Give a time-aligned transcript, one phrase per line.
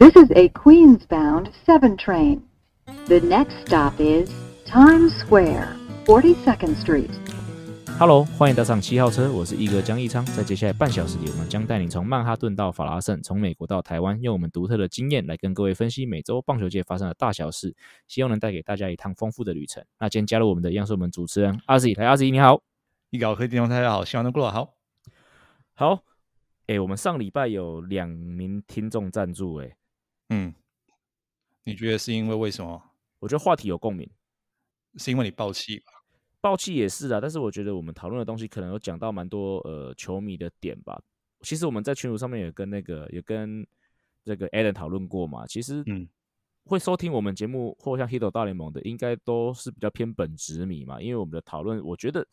[0.00, 2.42] This is a Queens-bound 7 train.
[3.06, 4.28] The next stop is
[4.66, 5.68] Times Square,
[6.04, 7.10] 42nd Street.
[7.96, 10.26] Hello，欢迎搭上七号车，我是一哥江一昌。
[10.26, 17.72] 在接下来半小时里，我们将带你从曼哈顿到法拉盛，从美国到台湾，用我们独特的经验来跟各位分析每周棒球界发生的大小事，
[18.08, 19.84] 希望能带给大家一趟丰富的旅程。
[20.00, 22.60] 那今天加入我们的，一样是我们主持人阿 Z，来阿 Z，你好，
[23.12, 24.74] 奕哥和听众大家好，希望能过得好。
[25.74, 26.02] 好，
[26.66, 29.76] 哎，我们上礼拜有两名听众赞助，哎。
[30.34, 30.52] 嗯，
[31.62, 32.82] 你觉得是因为为什么？
[33.20, 34.10] 我觉得话题有共鸣，
[34.96, 35.84] 是因为你爆气吧？
[36.40, 41.00] 爆气也是啊，但是我觉得我们讨论的东西可能有讲到蛮多呃球迷的点吧。
[41.42, 43.64] 其实我们在群组上面也跟那个也跟
[44.24, 45.46] 这个 Alan 讨论过嘛。
[45.46, 46.08] 其实嗯，
[46.64, 51.00] 会收听我们节目或像 Hito 大联盟的，应该都是比较偏本职迷嘛。
[51.00, 52.26] 因为我们的讨论，我觉得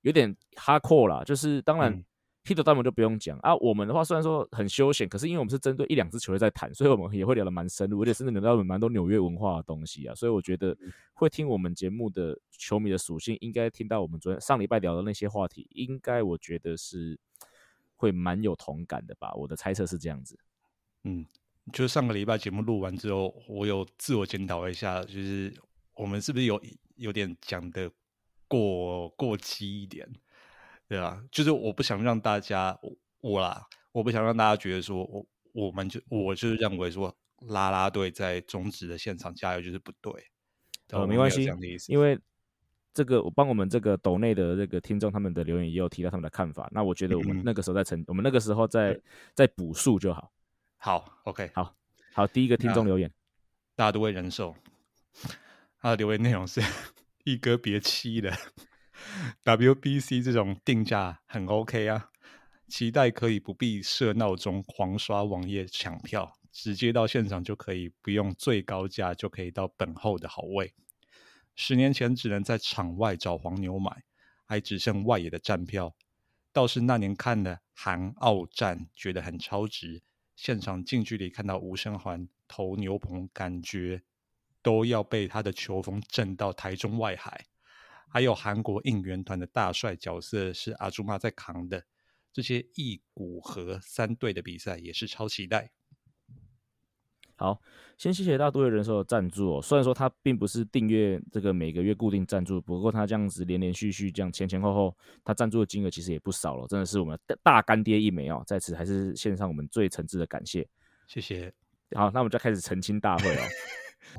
[0.00, 2.04] 有点 hardcore 啦，就是当然。
[2.48, 10.14] 嗯 Hit 大就不用讲啊，我们的话虽然说很休闲，可是因为我们是针对一两支球队在谈，所以我们也会聊得蛮深入，而且甚至聊到蛮多纽约文化的东西啊。
[10.14, 10.76] 所以我觉得
[11.12, 17.18] 会听我们节目的球迷的属性，应该听到我们昨天上礼拜聊的那些话题，应该我觉得是
[17.96, 19.34] 会蛮有同感的吧。
[19.34, 20.38] 我的猜测是这样子。
[21.04, 21.26] 嗯，
[21.72, 25.54] 就是上个礼拜节目录完之后，我有自我检讨一下，就是
[25.94, 26.60] 我们是不是有
[26.96, 27.90] 有点讲的
[28.46, 30.08] 过过激一点？
[30.88, 32.78] 对啊，就是我不想让大家
[33.20, 37.14] 我，啦，我不想让大家觉得说我我们就我就是认为说
[37.48, 40.12] 啦啦队在中止的现场加油就是不对。
[40.92, 41.46] 哦，没关系，
[41.88, 42.18] 因为
[42.94, 48.98] 这个我帮我们这个斗内的这个听众他们的留言也有提到他们的看法，那我觉得我们那个时候在成，嗯、我们那个时候在
[49.34, 50.32] 在补数就好。
[50.78, 51.76] 好，OK，好，
[52.14, 53.12] 好，第一个听众留言，
[53.76, 54.54] 大家都会忍受。
[55.80, 56.62] 他的留言内容是：
[57.24, 58.34] 一哥别气了。
[59.44, 62.10] WBC 这种定价很 OK 啊，
[62.68, 70.74] 期待可以不必设闹钟、狂刷网页抢票，直接到现场就可以，不用最高价就可以到本后的好位。
[71.54, 74.04] 十年前只能在场外找黄牛买，
[74.44, 75.94] 还只剩外野的站票。
[76.52, 80.02] 倒是那年看了韩澳战，觉得很超值，
[80.34, 84.02] 现场近距离看到吴生环投牛棚，感觉
[84.62, 87.46] 都要被他的球风震到台中外海。
[88.08, 91.84] 还有韩国应援团的大帅角色是阿朱妈在扛的，
[92.32, 95.70] 这些一股和三队的比赛也是超期待。
[97.36, 97.60] 好，
[97.96, 99.62] 先谢谢大都会人寿的赞助哦。
[99.62, 108.42] 虽然说他并不是订阅这个每个月固定赞助，不过他这样子连连续续这样前前后后，他赞助的金额其实也不少了，真的是我们的大干爹一枚哦。
[108.44, 110.68] 在此还是献上我们最诚挚的感谢，
[111.06, 111.54] 谢谢。
[111.94, 113.42] 好，那我们就开始澄清大会哦。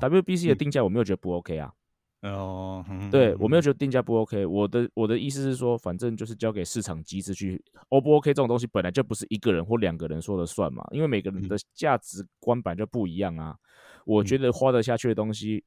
[0.00, 1.74] WBC 的定价我没有觉得不 OK 啊。
[2.22, 13.56] 哦，嗯、对，我没有觉得定价不 OK，我的我的意思是说，反正就是交给市场机制去，O 不 OK 这种东西本来就不是一个人或两个人说了算嘛，因为每个人的价值观本来就不一样啊。
[14.04, 15.64] 我觉得花得下去的东西，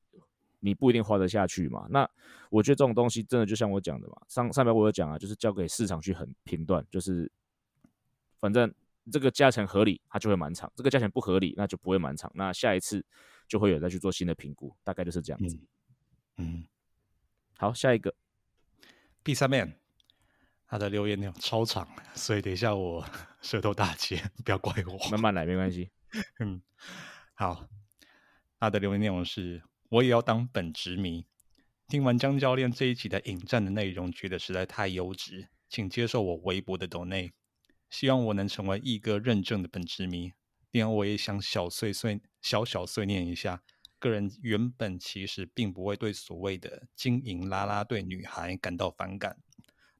[0.59, 1.87] 你不一定花得下去嘛。
[1.89, 2.07] 那
[2.51, 7.31] 我觉得这种东西真的就像我讲的嘛，上上面我有讲啊，就是交给市场去很评断，就是
[8.39, 8.71] 反正
[9.11, 12.31] 这个价钱合理，它就会满场；这个价钱不合理，那就不会满场。
[12.35, 13.03] 那下一次
[13.47, 15.55] 就会有再去做新的评估，大概就是这样子。
[15.55, 15.67] 嗯
[16.37, 16.65] 嗯，
[17.57, 18.15] 好，下一个
[19.23, 19.75] ，Pizza Man，
[20.67, 23.07] 他的留言内容超长， 所以等一下我
[23.41, 25.91] 舌头打结， 不要怪我，慢慢来，没关系。
[26.39, 26.61] 嗯，
[27.33, 27.67] 好，
[28.59, 31.25] 他的留言内容是：我也要当本职迷。
[31.87, 37.33] 听完江教练这一集的引战的内容，觉得实在太优质，请接受我微博的抖内，
[37.89, 40.33] 希望我能成为一哥认证的本职迷。
[40.71, 43.61] 另外，我也想小碎碎小小碎念一下。
[44.03, 49.37] 个人原本其实并不会对所谓的经营拉拉队女孩感到反感，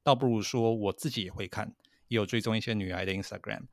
[0.03, 1.73] 倒不如说我自己也会看，
[2.09, 3.67] 也有追踪一些女孩的 Instagram。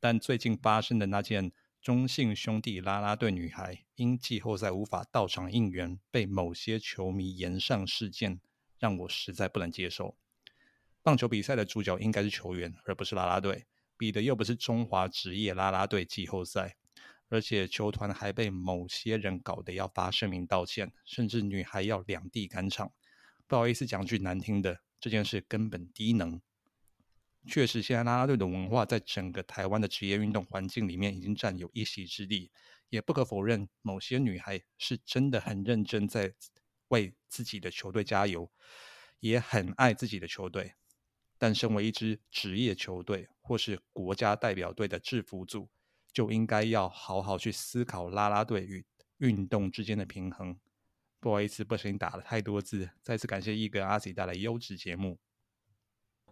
[0.00, 8.40] 但最近发生的那件中性兄弟拉拉队女孩因季后赛无法到场应援，被某些球迷延上事件，
[8.78, 10.16] 让我实在不能接受。
[11.02, 13.66] 棒球比赛的主角应该是球员，而不是拉拉队，
[13.98, 16.78] 比的又不是中华职业拉拉队季后赛。
[17.28, 22.92] 而且球团还被某些人搞得要发声明道歉，甚至女孩要两地赶场。
[23.46, 26.40] 不好意思讲句难听的，这件事根本低能。
[27.48, 32.50] 确实，现在啦啦队的文化在整个台湾的职业运动环境里面已经占有一席之地。
[32.88, 36.32] 也不可否认，某些女孩是真的很认真在
[36.88, 38.48] 为自己的球队加油，
[39.18, 40.74] 也很爱自己的球队。
[41.36, 45.68] 但身为一支职业球队或是国家代表队的制服组，
[46.16, 48.82] 就应该要好好去思考拉拉队与
[49.18, 50.56] 运动之间的平衡。
[51.20, 52.88] 不好意思，不小心打了太多字。
[53.02, 55.18] 再次感谢一哥阿 Z 带来优质节目。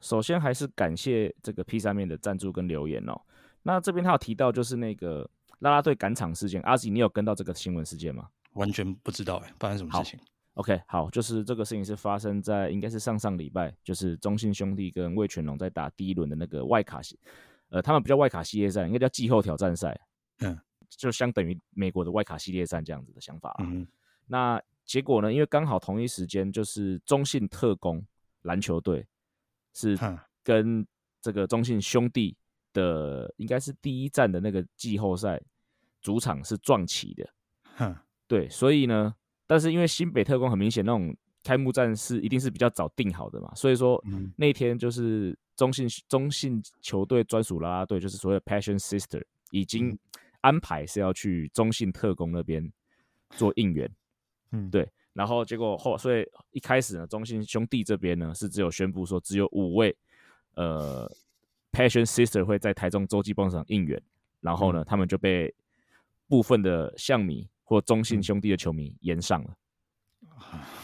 [0.01, 3.21] 首先还是感谢这个 P 上面的赞助跟留言哦。
[3.63, 8.31] 那这边他有提到，就是那个拉拉队赶场事件，阿吉，你有跟到这个新闻事件吗？
[8.55, 10.19] 完全不知道哎，发生什么事情
[10.55, 17.19] ？OK，好，就是这个事情是发生在应该是上上礼拜，就是中信兄弟跟魏全龙在打第一轮的那个外卡系，
[17.71, 19.99] 呃，他们不叫外卡系列赛，应该叫季后挑战赛，
[20.41, 20.59] 嗯，
[20.89, 23.57] 就相等于美国的外卡系列赛这样子的想法啊。
[23.61, 23.87] 嗯，
[24.27, 25.33] 那结果呢？
[25.33, 28.05] 因为刚好同一时间就是中信特工
[28.43, 29.07] 篮球队
[29.73, 29.99] 是
[30.43, 30.87] 跟
[31.21, 32.37] 这个中信兄弟
[32.73, 35.41] 的应该是第一站的那个季后赛
[36.01, 37.29] 主场是撞齐的，
[37.77, 37.97] 哼，
[38.29, 39.15] 对，所以呢，
[39.47, 44.03] 但是因为新北特工很明显那种开幕战是一定是比较早定好的嘛，所以说
[44.35, 49.97] 那天就是中信中信球队专属啦啦队，就是所谓的 Passion Sister 已经
[50.41, 52.73] 安排是要去中信特工那边
[53.31, 53.89] 做应援，
[54.51, 59.97] 嗯，对，然后结果后所以一开始呢，中信兄弟这边呢是只有宣布说只有五位
[60.55, 61.09] 呃。
[61.75, 64.01] Passion Sister 会在台中洲际棒球场应援，
[64.39, 65.53] 然后呢，嗯、他们就被
[66.29, 69.57] 部分的象迷或中信兄弟的球迷延上了，嗯、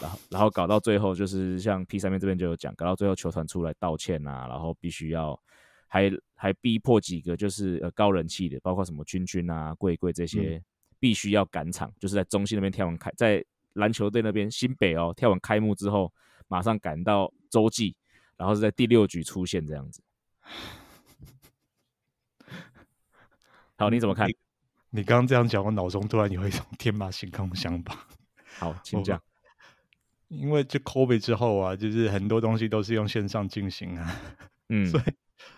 [0.01, 5.39] 然后然后搞到最后就是像 P 三面这边就有讲，搞到最后球团出来道歉啊，然后必须要
[5.87, 10.63] 还还逼迫几个就是呃高人气的，包括什么君君啊、贵贵这些，
[10.99, 16.13] 必须要赶场，嗯、就是在中心那边跳完开，在篮球队那边新北哦跳完开幕之后，
[16.49, 17.95] 马上赶到洲际，
[18.37, 20.03] 然后是在第六局出现这样子。
[23.77, 24.29] 好，你怎么看？
[24.91, 28.07] 你刚刚这样讲，我脑中突然有一种天马行空想法。
[28.59, 29.23] 好，请讲。
[30.31, 34.17] 因为这 COVID 之后啊，就是很多东西都是用线上进行啊。
[34.71, 35.05] 嗯，所以，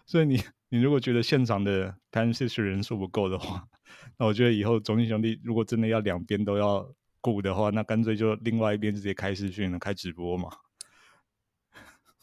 [0.07, 3.63] 所以你你如果觉得现场的 Passion Sisters 人数不够的话，
[4.17, 6.91] 那我觉得以后中信兄弟如果真的要两边都要
[7.21, 10.51] 顾的话，那干脆就另外一边直接开视讯了，开直播嘛。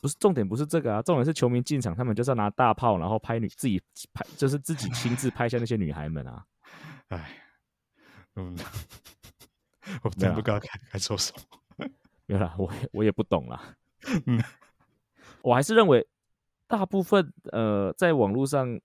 [0.01, 3.80] 不是重点，不是这个啊，重点是球迷进场，他们就是要拿大炮，然后拍女自己
[4.12, 6.44] 拍，就是自己亲自拍下那些女孩们啊。
[7.10, 7.38] 哎，
[8.36, 8.57] 嗯
[10.01, 11.42] 我真不知道该该说什么。
[12.29, 13.75] 没有啦，我我也不懂啦。
[14.25, 14.39] 嗯，
[15.41, 16.07] 我还是认为
[16.67, 18.79] 大部分呃，在网络上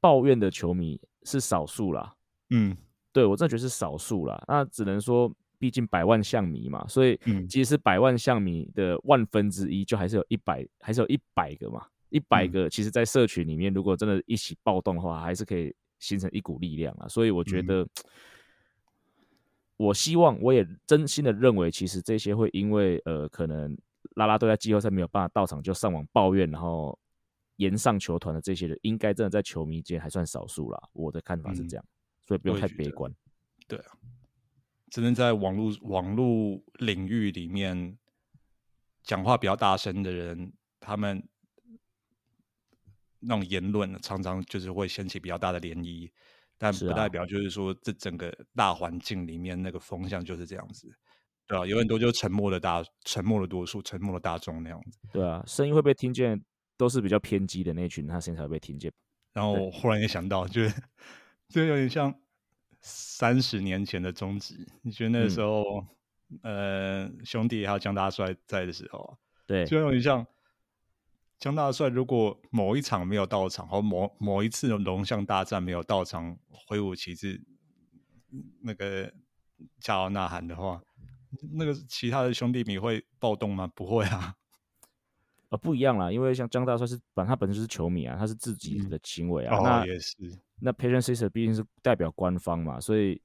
[0.00, 2.14] 抱怨的球迷是少数啦。
[2.50, 2.76] 嗯，
[3.12, 4.42] 对，我真的觉得是少数啦。
[4.48, 5.30] 那只能说。
[5.56, 7.18] 毕竟百万象迷嘛，所以
[7.48, 11.86] 即使百万象迷的万分之一，就还是有一百，还是有一百个嘛。
[12.10, 17.08] 一百个，其实，在社群里面，如果真的一起暴动的话，还是可以形成一股力量啊。
[17.08, 17.86] 所以我觉得，
[19.76, 23.76] 我希望，我也真心的认为，其实这些会因为呃，可能
[24.16, 26.98] 拉拉队在季后赛没有办法到场，就上网抱怨，然后
[27.56, 30.88] 延上球团的这些人，应该真的在球迷间还算少数啦。
[30.92, 31.84] 我的看法是这样，
[32.26, 33.12] 所以不用太悲观。
[33.66, 33.86] 对啊。
[34.90, 37.98] 只能在网络网络领域里面
[39.02, 41.20] 讲话比较大声的人，他们
[43.18, 46.08] 那种言论常常就是会掀起比较大的涟漪，
[46.72, 50.90] 但不代表就是说这整个大环境里面那个风向就是这样子，
[51.46, 54.98] 对啊，有很多就沉默的大沉默的多数，沉默的大众那样子。
[55.12, 56.42] 对啊，声音会被听见，
[56.76, 58.92] 都是比较偏激的那群，他声音才会被听见。
[59.32, 60.74] 然后我忽然也想到，就是
[61.48, 62.14] 就有点像。
[62.86, 65.64] 三十年前的中职，你觉得那个时候，
[66.42, 69.16] 嗯、呃，兄弟还有江大帅在的时候，
[69.46, 70.26] 对，就有点像
[71.44, 71.90] 江大帅。
[71.90, 77.38] 如果某一场没有到场，或某某一次的龙象大战没有到场，挥舞旗帜，
[78.62, 79.12] 那个
[79.78, 80.80] 加油呐喊的话，
[81.52, 83.70] 那个其他的兄弟你会暴动吗？
[83.74, 84.34] 不会啊。
[85.50, 90.16] 啊，不一样啦，因为像江大帅是，本他本身就是球迷啊，他是自己的行为啊，嗯、那哦也是。
[90.62, 93.20] 那 Passion Sisters 毕竟是代表官方嘛，所以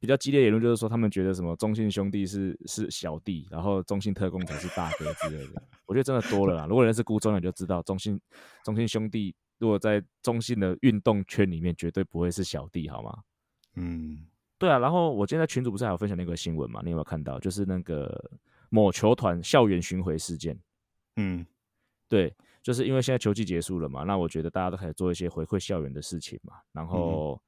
[0.00, 5.62] 比较激烈的言论就是说，他们觉得什么中信兄弟是是小弟，然后中信特工才是大哥之类的。
[5.86, 6.66] 我觉得真的多了啦。
[6.66, 8.18] 如果人是孤中你就知道，中信
[8.64, 13.18] 中信兄弟如果在中信的运动圈里面，绝对不会是小弟，好吗？
[13.76, 14.26] 嗯，
[14.58, 14.78] 对啊。
[14.78, 16.80] 然后我今天在群主不是还有分享那个新闻嘛？
[16.82, 17.38] 你有没有看到？
[17.38, 18.30] 就是那个
[18.70, 20.58] 某球团校园巡回事件。
[21.16, 21.46] 嗯，
[22.08, 22.34] 对。
[22.62, 26.56] 就是因为现在球季结束了嘛，那我觉得大家都开始做一些回馈校园的事情嘛。
[26.72, 27.40] 然后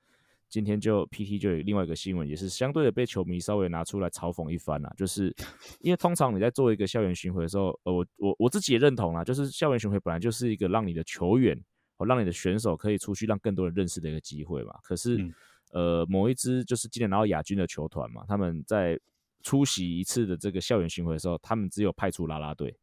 [0.53, 4.93] 今天就 PT 就有另外一个新闻，也是相对的被球迷稍微拿出来嘲讽一番啦。
[4.99, 5.35] 就是
[5.81, 11.59] 因为通常你在做一个校园巡回的时候，呃，我我我自己也认同啦，就是校园巡回本来就是一个让你的球员
[11.97, 14.75] 哦让你的选手可以出去让更多人认识的一个机会嘛。
[14.83, 15.17] 可是，
[15.73, 19.01] 呃，某一支就是今年拿到亚军的球团嘛，他们在
[19.43, 22.77] 出席一次的这个校园巡回的时候，他们只有派出啦啦队。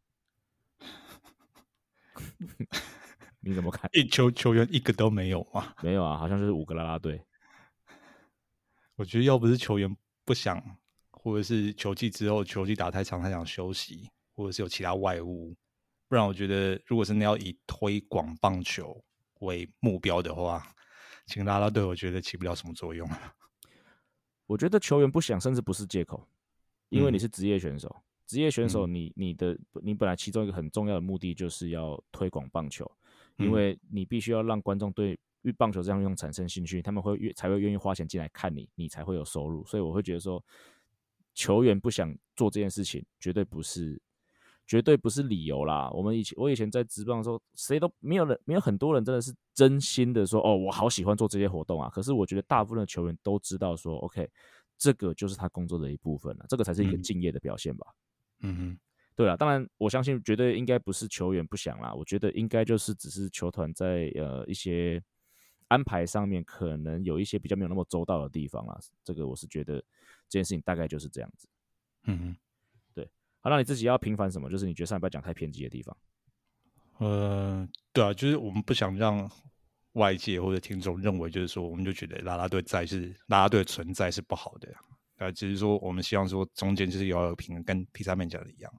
[3.41, 3.88] 你怎么看？
[3.93, 5.71] 一球球员一个都没有吗？
[5.83, 7.21] 没有啊，好像就是五个啦啦队。
[8.99, 9.89] 我觉得要不是球员
[10.25, 10.61] 不想，
[11.11, 15.55] 或者是球季之后球季打太长，他想休息，或者是有其他外物，
[16.09, 19.01] 不然我觉得，如果真的要以推广棒球
[19.39, 20.67] 为目标的话，
[21.27, 23.09] 请拉拉队，我觉得起不了什么作用。
[24.45, 26.27] 我觉得球员不想，甚至不是借口，
[26.89, 27.87] 因为你是职业选手。
[27.87, 32.85] 嗯、职业选手你，你你的你本来其中一个很重要的目的就是要推广棒球，
[33.37, 35.17] 因为你必须要让观众对
[35.58, 39.65] 棒球这项运动产生兴趣，他们会愿才会愿意花钱进来看你，你才会有收入。
[39.65, 40.43] 所以我会觉得说，
[41.34, 44.01] 球员不想做这件事情，绝对不是。
[44.67, 45.89] 绝对不是理由啦！
[45.91, 51.89] 我们以前，我以前在职棒的时候，谁都没有人，没有很多人真的是真心的说，哦，我好喜欢做这些活动啊。
[51.89, 54.29] 可是我觉得大部分的球员都知道说，OK，
[54.77, 57.88] 这个就是他工作的一部分了，这个才是一个敬业的表现吧。
[58.41, 58.79] 嗯哼，
[59.15, 65.01] 对啊，当然我相信绝对应该不是球员不想啦，我觉得应该就是只是球团在呃一些
[65.69, 68.77] 安排上面可能有一些比较没有那么周到的地方啊。
[69.03, 69.77] 这个我是觉得
[70.27, 71.47] 这件事情大概就是这样子。
[72.03, 72.35] 嗯
[72.93, 73.09] 对。
[73.39, 74.49] 好，那你自己要平反什么？
[74.49, 75.95] 就是你觉得上礼拜讲太偏激的地方。
[76.97, 79.31] 呃，对啊，就是我们不想让
[79.93, 84.69] 外界或者听众认为，就是说，我们就觉得啦啦队在是啦啦队存在是不好的。
[85.17, 88.73] 啊，只是说我们希望说中间就是要有平衡，跟披萨面讲的一样，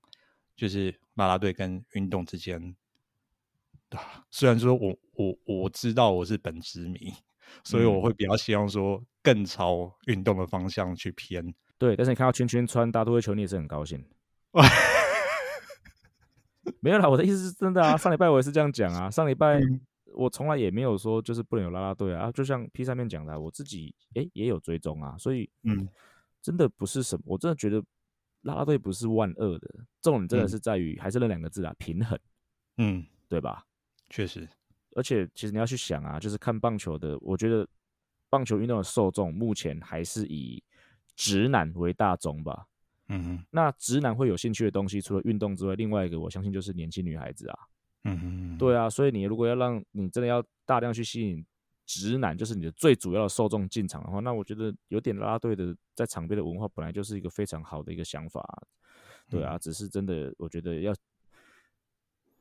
[0.56, 2.74] 就是啦啦队跟运动之间。
[3.90, 7.12] 啊，虽然说我我我知道我是本职迷，
[7.62, 11.46] 所以我会比较希望说更朝运动的方向去偏。
[11.46, 11.54] 嗯。
[11.76, 14.04] 对，但是你看到圈圈穿大都会球，你也是很高兴。
[16.80, 17.96] 没有啦，我的意思是真的啊。
[17.96, 19.10] 上礼拜我也是这样讲啊。
[19.10, 19.60] 上礼拜
[20.14, 22.30] 我从来也没有说就是不能有啦啦队啊。
[22.32, 25.16] 就像 P 上面讲的，我自己诶也有追踪啊。
[25.18, 25.88] 所以嗯，
[26.42, 27.82] 真的不是什么，我真的觉得
[28.42, 29.68] 啦啦队不是万恶的。
[30.02, 32.18] 重点真的是在于还是那两个字啊，平衡。
[32.76, 33.64] 嗯，对吧？
[34.10, 34.46] 确实。
[34.94, 37.66] 而且其实你要去想啊，就是看棒球的，我觉得
[38.28, 40.62] 棒球运动的受众目前还是以
[41.16, 42.66] 直男为大宗吧。
[43.08, 47.58] 嗯哼，那直男会有兴趣的东西，除了运动之外，另外一个我相信就是年轻女孩子啊。
[48.04, 51.44] 嗯哼，对啊，所以你如果要让你真的要大量去吸引
[51.84, 58.62] 直男，就是你的最主要的受众进场的话，那我觉得有点啦啦队的在场边的文化本来就是一个非常好的一个想法啊。
[59.28, 60.94] 对啊，只是真的我觉得要，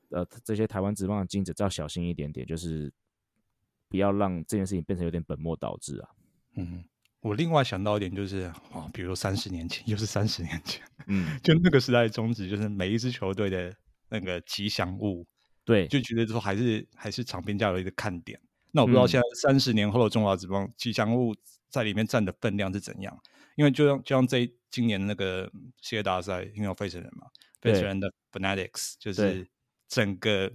[0.10, 2.92] 呃，这些台湾职棒的经营者要小心一点点，就是
[3.88, 6.10] 不要让这件事情变成有点本末倒置啊。
[6.56, 6.84] 嗯。
[7.22, 13.76] 我另外想到一点就是，哦，比如说三十年前， 又是三十年前，嗯， 就那个时代的宗旨，就是每一支球队的
[14.08, 15.28] 那个吉祥物，
[15.66, 18.40] 对，就觉得说还是还是场边加油一个看点。
[18.72, 21.36] 那我不知道现在三十年后的中华职棒吉祥物
[21.68, 23.20] 在里面占的分量是怎样？
[23.58, 25.44] 因为就像就像这今年那个
[25.82, 27.28] 世界大赛，因为有费城人嘛，
[27.60, 29.46] 费城人的 Fanatics 就是
[29.90, 30.54] 整个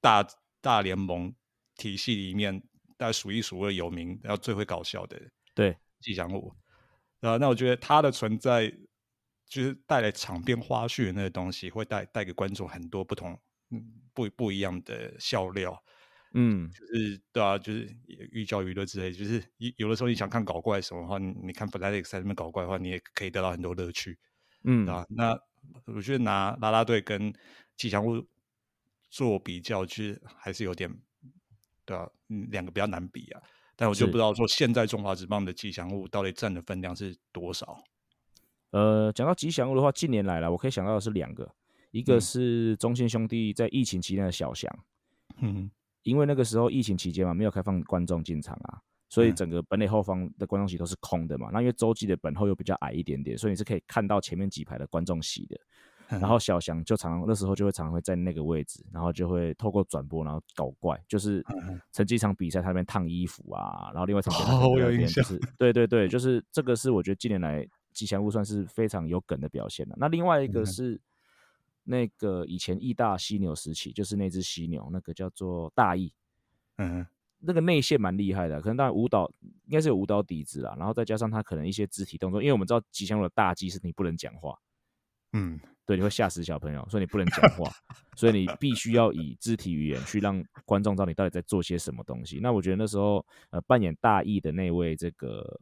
[0.00, 0.26] 大
[0.60, 1.32] 大联盟
[1.76, 2.60] 体系里面
[2.96, 5.20] 大概数一数二有名，然后最会搞笑的，
[5.54, 5.76] 对。
[6.00, 6.54] 吉祥物，
[7.20, 8.70] 啊，那我觉得他的存在
[9.48, 13.40] 就是带来场边花絮的那个东西，会带带给观众很多不同、
[13.70, 15.82] 嗯、不不一样的笑料，
[16.34, 17.88] 嗯，就是对啊，就是
[18.32, 19.42] 寓教于乐之类，就是
[19.78, 24.18] 有的时候你想看搞怪什么的话，你看 Fanatics 在那边搞怪的话，你也可以得到很多乐趣，
[24.64, 24.86] 嗯。
[24.86, 25.34] 啊，那
[25.86, 27.32] 我觉得拿啦啦队跟
[27.78, 28.22] 吉祥物
[29.14, 30.92] 做比较，其实还是有点，
[31.84, 33.40] 对啊，嗯，两个比较难比啊。
[33.76, 37.78] 但我就不知道说现在中华职棒的吉祥物到底占的分量是多少。
[38.70, 41.48] 呃，讲到吉祥物的话，近年来了，我可以想到的是两个，
[41.92, 44.68] 一个是中信兄弟在疫情期间的小翔，
[45.36, 45.70] 嗯，
[46.02, 51.50] 因为那个时候疫情期间嘛，没有开放观众进场啊，所以整个本垒后方的观众席都是空的嘛。
[51.52, 55.60] 那因为洲际的本后又比较矮一点点，所以你是可以看到前面几排的观众席的。
[56.20, 61.44] 然后小翔就常那时候就会常常会在那个位置，然后就会透过转播，然后搞怪，就是
[61.92, 69.94] 成绩场比赛他那边烫衣服啊，然后另外一场比赛那边就是对对对， 就是这个是我觉得近年来吉祥物算是非常有梗的表现了。
[69.98, 71.00] 那另外一个是
[71.84, 76.12] 那个以前义大犀牛时期，就是那只犀牛，那个叫做大义，
[76.78, 77.06] 嗯，
[77.40, 79.30] 那个内线蛮厉害的，可能当然舞蹈
[79.66, 84.58] 应该是有舞蹈底子啦，然后再加上他可能一些肢体动作，因为我们知道吉祥物的大忌是你不能讲话，
[85.32, 85.60] 嗯。
[85.86, 87.70] 对，你会吓死小朋友，所以你不能讲话，
[88.16, 92.40] 所以你必须要以肢体语言去让观众知道你到底在做些什么东西。
[92.40, 95.60] 那我觉得那时候，呃，扮演大义的那位这个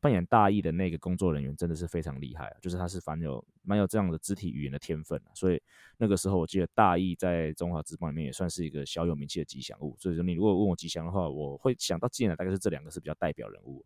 [0.00, 5.16] 扮演大义的那个工作人员真的是非常厉害，就是他是蛮有蛮有这样的肢体语言的天分。
[5.26, 5.62] 啊所以
[5.98, 9.94] 那个时候，我记得大义在中华职棒里面也算是一个小有名气的吉祥物。
[10.00, 13.84] 所以说，你如果问我吉祥的话，我会想到近年来大概是这两个是比较代表人物。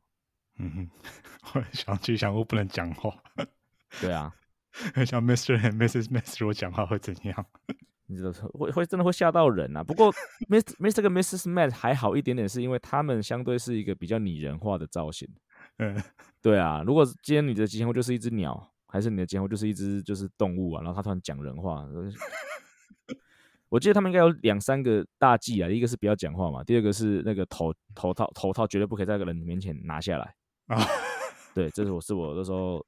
[0.57, 0.91] 嗯哼，
[1.61, 3.15] 我想吉祥物不能讲话。
[4.01, 4.35] 对啊。
[5.07, 5.59] 像 Mr.
[5.61, 6.09] and Mrs.
[6.11, 7.47] Matt 我讲话会怎样？
[8.07, 9.83] 你知道会会真的会吓到人啊。
[9.83, 10.13] 不过
[10.49, 10.75] Mr.
[10.83, 11.01] Mr.
[11.03, 11.49] 跟 Mrs.
[11.51, 15.29] Matt 还好一点点，是因为他们相对是一个比较拟人化的造型。
[15.79, 15.97] 嗯，
[16.43, 16.83] 对啊。
[16.87, 21.87] 如果今天你的吉祥物就是一只鸟，还是你的吉祥物就是一只就是动物啊，然后他突然讲人话，
[23.71, 30.35] 我记得他们应该有两三个大忌啊，一个是不要讲话嘛，第二个是那个头头套头套绝对不可以在个人面前拿下来
[30.67, 30.87] 啊。
[31.55, 32.85] 对，这是我是我那时候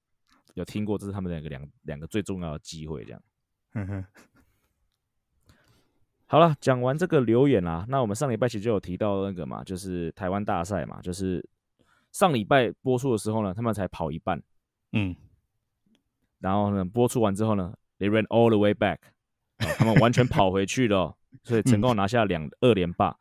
[0.56, 3.22] 有听过，这是他们两个两两个最重要的机会，这样。
[3.74, 4.04] 嗯哼。
[6.28, 11.46] 好了，讲完这个留言啦，那我们上礼拜其实就有提到那个嘛，就是台湾大赛嘛，就是
[12.10, 14.42] 上礼拜播出的时候呢，他们才跑一半，
[14.92, 15.14] 嗯，
[16.40, 18.98] 然后呢，播出完之后呢，they ran all the way back，
[19.78, 23.16] 他们完全跑回去了，所以成功拿下两二连霸。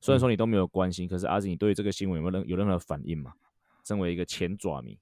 [0.00, 3.34] 虽然说你都没有关心，可是阿子，你对这个新闻有没有任有任何反应嘛？
[3.84, 4.98] 身为一个前爪迷，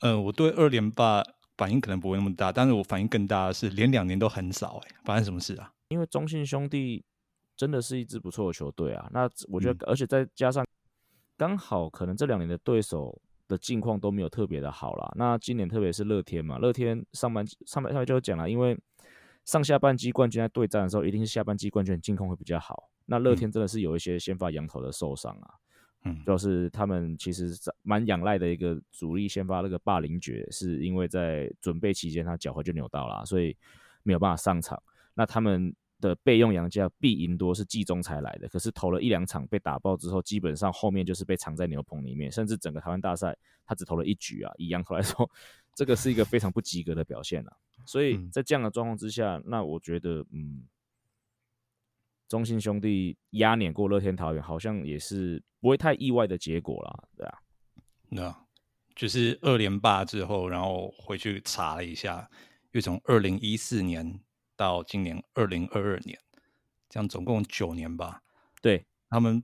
[0.00, 1.24] 呃，我对二连霸
[1.56, 5.72] 反应可能不会那么大，但是我反应更大的是连两年都很少，哎，发生什么事啊？
[5.88, 7.04] 因为中信兄弟
[7.56, 10.64] 真的是一支不错的球队啊，那我觉得，而且再加上
[11.36, 15.10] 刚好可能这两年的对手的境况都没有特别的好啦。
[15.16, 18.78] 那今年特别是乐天嘛，乐天上半上半上半就讲了，因为
[19.44, 22.90] 上下半季冠军在对战的时候，一定是下半季冠军的境况会比较好。
[23.06, 25.67] 那乐天真的是有一些先发羊头的受伤啊，嗯，
[26.24, 27.50] 就是他们其实
[27.82, 33.56] 蛮仰赖的一个主力先发那个霸凌爵，是因为在准备期间他脚踝就扭到了，所以
[34.02, 34.82] 没有办法上场。
[35.14, 43.36] 那他们的备用洋将毕赢多是季中才来的，可是投了一两场被打爆之后，基本上后面就是被藏在牛棚里面，甚至整个台湾大赛
[43.66, 44.52] 他只投了一局啊。
[44.56, 45.28] 以洋头来说，
[45.74, 47.52] 这个是一个非常不及格的表现啊。
[47.84, 50.62] 所以在这样的状况之下，那我觉得，嗯，
[52.28, 57.38] 中信兄弟压碾过乐天桃园，好像也是不会太意外的结果啦，对啊。
[58.10, 58.46] 那
[58.94, 62.30] 就是二连霸之后，然后回去查了一下，
[62.72, 64.20] 又从二零一四年。
[64.58, 66.18] 到今年二零二二年，
[66.88, 68.20] 这样总共九年吧。
[68.60, 69.40] 对，他们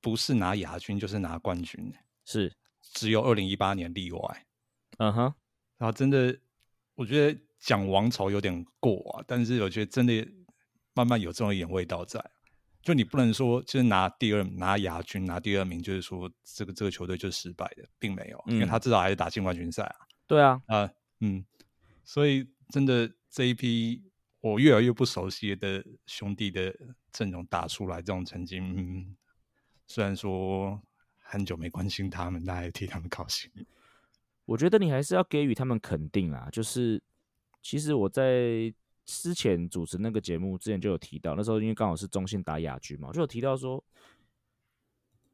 [0.00, 1.92] 不是拿亚军就是拿冠军，
[2.24, 2.50] 是
[2.80, 4.46] 只有二零一八年例外。
[4.96, 5.34] 嗯哼，
[5.76, 6.34] 然后真的，
[6.94, 10.26] 我觉得讲王朝有点过啊，但是我觉得真的
[10.94, 12.24] 慢慢有这种演味道在。
[12.82, 19.96] 就你不能说就是拿第二拿亚军拿第二名，就是说这个这个球队就是失败的，并没有，嗯、因为他至少还是打进冠军赛啊。
[20.26, 21.44] 对啊，啊，嗯，
[22.04, 24.02] 所以真的这一批。
[24.40, 26.70] 我越来越不熟悉的兄弟的
[27.10, 29.16] 阵容打出来这种成绩，嗯，
[29.86, 30.78] 虽然说
[31.22, 33.50] 很久没关心他们，但还替他们高兴。
[34.44, 36.46] 我觉得你还是要给予他们肯定啊！
[36.52, 37.02] 就是
[37.62, 38.70] 其实我在
[39.04, 43.82] 之前主持那个节目之前就有提到，那时候因为刚好是中信打亚军嘛，就有提到说，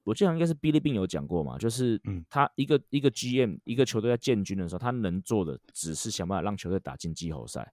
[0.02, 7.72] 我记得应该是哔哩哔有讲过嘛，就是他一个、嗯、一个 GM 一个球队在建军的时候，他能做的只是想办法让球队打进季后赛。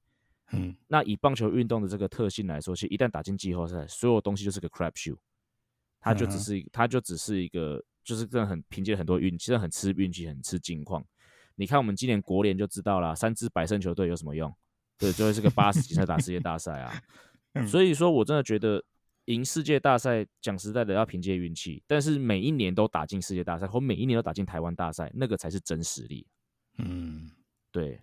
[0.54, 5.18] 嗯，那以棒球运动的这个特性来说，其实一旦打进季后赛，所有东西就是个 crap show，
[6.00, 11.06] 它就只是一，它就只是一个，就是真的很凭借很多运气，真的很吃运气，很吃境况。
[11.56, 14.56] 你看我们今年国联就知道了，三支百胜球队有什么用？
[14.98, 17.02] 对，就会是个八十级才打世界大赛啊。
[17.68, 18.84] 所以说我真的觉得
[19.26, 26.26] 赢世界大赛，讲实在的要凭借运气，但是每一年都打进世界大赛，或每一年都打进台湾大赛，那个才是真实力。
[26.78, 27.30] 嗯，
[27.72, 28.00] 对。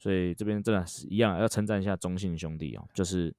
[0.00, 2.88] 所以这边真的是一样，要称赞一下中信兄弟哦。
[2.94, 3.34] 就是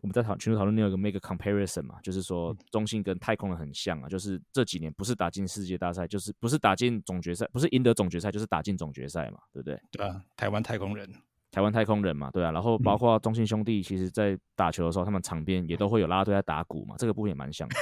[0.00, 4.08] 我们在讨群组讨论，你有个 make a comparison 嘛，就是说中信跟太空人很像啊。
[4.08, 9.80] 就是这几年不是打进世界大赛，就是不是打进总决赛，不是赢得总决赛，就是打进总决赛嘛，对不对？
[9.92, 11.08] 对啊，台湾太空人，
[11.54, 12.50] 台湾太空人嘛，对啊。
[12.50, 17.76] 然后包括中信兄弟，其实在打球的时候，他们场边也都会有啦啦队在打鼓嘛，这个部分也蛮像的。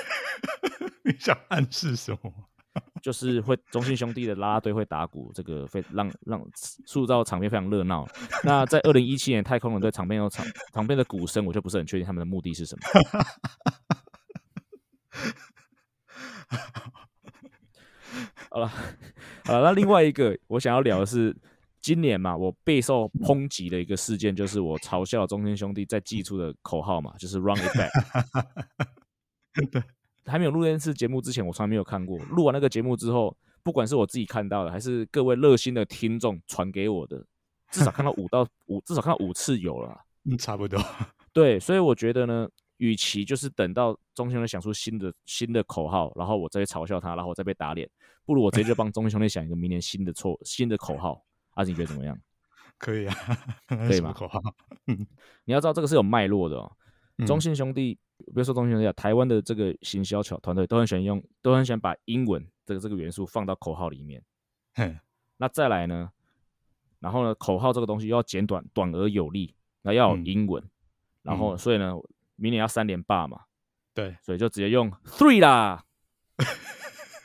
[1.04, 2.32] 你想暗示什么？
[3.02, 6.42] 就是会中信兄弟的啦啦队会打鼓，这个非让让
[6.86, 8.06] 塑造场面非常热闹。
[8.44, 12.82] 那在二零一七年太空人队场边有场场边的鼓声，我就不是很确定他们的目的是什么。
[18.50, 18.68] 好了
[19.44, 21.34] 好了，那另外一个我想要聊的是，
[21.82, 27.90] 今年嘛，我备受抨击的一个事件，就是我嘲笑中天兄弟在祭出的口号嘛，就是 Run it back。
[29.70, 29.82] 对。
[30.24, 32.16] 还没有录那次节目之前，我从来没有看过。
[32.26, 37.26] 录完那个节目之后，不管是我自己看到的，还是各位热心的听众传给我的，
[37.72, 40.00] 至少看到五到五，至少看到五次有了。
[40.24, 40.80] 嗯，差不多。
[41.32, 47.90] 对， 所以我觉得呢，与其就是等到中信兄弟想出新的新的口号，然后我再去嘲笑他，然后我再被打脸，
[48.24, 51.20] 不如我直接就帮中信兄弟想一个明年新的错新的口号。
[51.54, 52.18] 阿、啊、你觉得怎么样？
[52.78, 53.14] 可以啊，
[53.68, 54.14] 可以吗？
[55.44, 56.72] 你要知道这个是有脉络的哦。
[57.26, 57.98] 中信兄弟。
[58.26, 64.22] 比如说中信兄弟，台湾的这个行销巧团队都很喜欢用，都很喜欢把英文这个这个元素放到口号里面。
[64.74, 64.96] 哼，
[65.38, 66.12] 那再来呢？
[67.00, 67.34] 然后呢？
[67.34, 70.62] 口号这个东西要简短，短而有力，那要有英文。
[70.62, 70.70] 嗯、
[71.22, 71.92] 然后，所以呢，
[72.36, 73.40] 明年要三连霸嘛。
[73.92, 75.84] 对，所以就直接用 three 啦。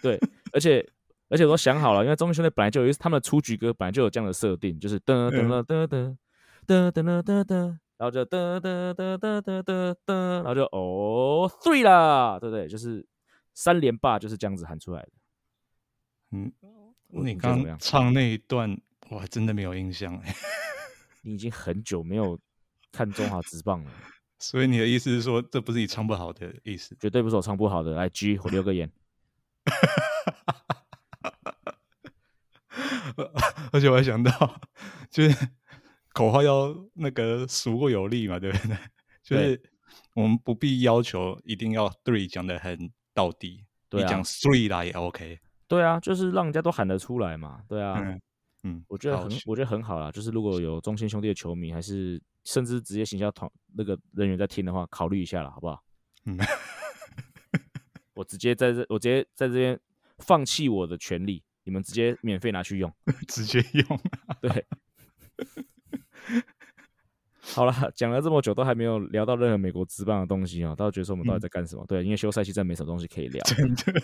[0.01, 0.19] 对，
[0.51, 0.83] 而且
[1.29, 6.17] 而且我都想好了因为中国兄弟本来就有他们出局歌本来就有这样的设定就是得得得得
[6.65, 7.55] 得得得得得
[7.97, 12.67] 然后就得得得得得得得然后就哦对啦对不对？
[12.67, 13.05] 就是
[13.53, 15.07] 三连霸就是这样子喊出来
[16.31, 16.51] 嗯
[17.07, 20.15] 你刚唱那一段我还真的没有印象。
[20.17, 20.35] 哎
[21.23, 22.39] 你已经很久没有
[22.91, 23.91] 看中华职棒了。
[24.39, 26.95] 所以你的意思是说这不是你唱不好的意思？
[26.99, 28.89] 绝对不是我唱不好的来，G，我留个言。
[33.73, 34.31] 而且我还想到，
[35.09, 35.47] 就是
[36.13, 38.77] 口号要那个俗过有力嘛，对不对？
[39.23, 39.61] 就是
[40.13, 42.77] 我们不必要求一定要 three 讲的很
[43.13, 45.39] 到底，对啊，你讲 three 啦也 OK。
[45.67, 48.21] 对啊，就是让人家都喊得出来嘛，对啊，嗯，
[48.63, 50.09] 嗯我觉得很，我觉得很好啦。
[50.11, 55.83] 就是如果有中信兄弟的球迷，还是甚至直接行销团那个人员在听的话，考虑一下了，好不好？
[56.23, 56.37] 嗯，
[58.13, 59.77] 我直接在这，我直接在这边
[60.19, 62.89] 放弃我的权利，你们直接免费拿去用，
[63.27, 63.99] 直接用，
[64.41, 64.65] 对。
[67.41, 70.73] 好了，讲了这么久，都还没有聊到任何美国职棒的东西啊！
[70.75, 71.83] 大家觉得说我们到底在干什么？
[71.83, 73.43] 嗯、对，因为休赛期真的没什么东西可以聊。
[73.43, 74.01] 真的，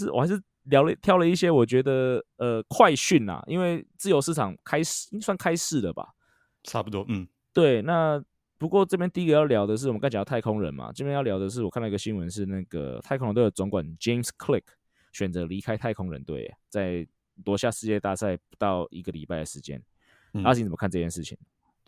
[0.00, 6.08] 是我还是聊了挑了一些我觉得呃快讯啊，因为自由市场开始算开市了吧？
[6.64, 7.82] 差不多，嗯，对。
[7.82, 8.22] 那
[8.56, 14.62] 不过这边第一个要聊的是我们刚讲到太空人嘛，这边要聊的是我看到一个新闻是那个太空人队的总管 James Click
[15.12, 17.06] 选择离开太空人队，在
[17.44, 19.82] 夺下世界大赛不到一个礼拜的时间。
[20.44, 21.36] 阿信怎么看这件事情？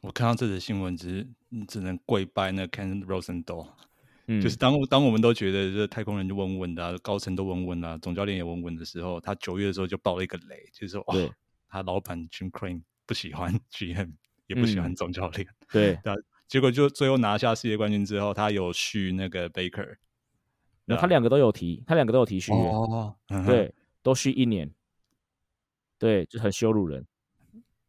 [0.01, 3.69] 我看到这则新闻，只是只能跪拜那 Ken Rosenthal，
[4.27, 11.15] 嗯，就是当当我们都觉得这太空人就稳稳的、啊，高层都稳稳的，总教练也稳稳的时候，他九月的时候就爆了一个雷，就是说，哇，
[11.69, 14.15] 他老板 Jim Crane 不喜欢 GM，
[14.49, 15.99] 也不喜欢总教练，嗯、对，
[16.49, 19.97] 结果就最后拿下世界冠军之后，他有续那个 Baker，
[20.95, 23.15] 那他两个都有提，他两个都有提续约，哦，
[23.47, 24.71] 对，都续一年，
[25.99, 27.07] 对，就很羞辱人。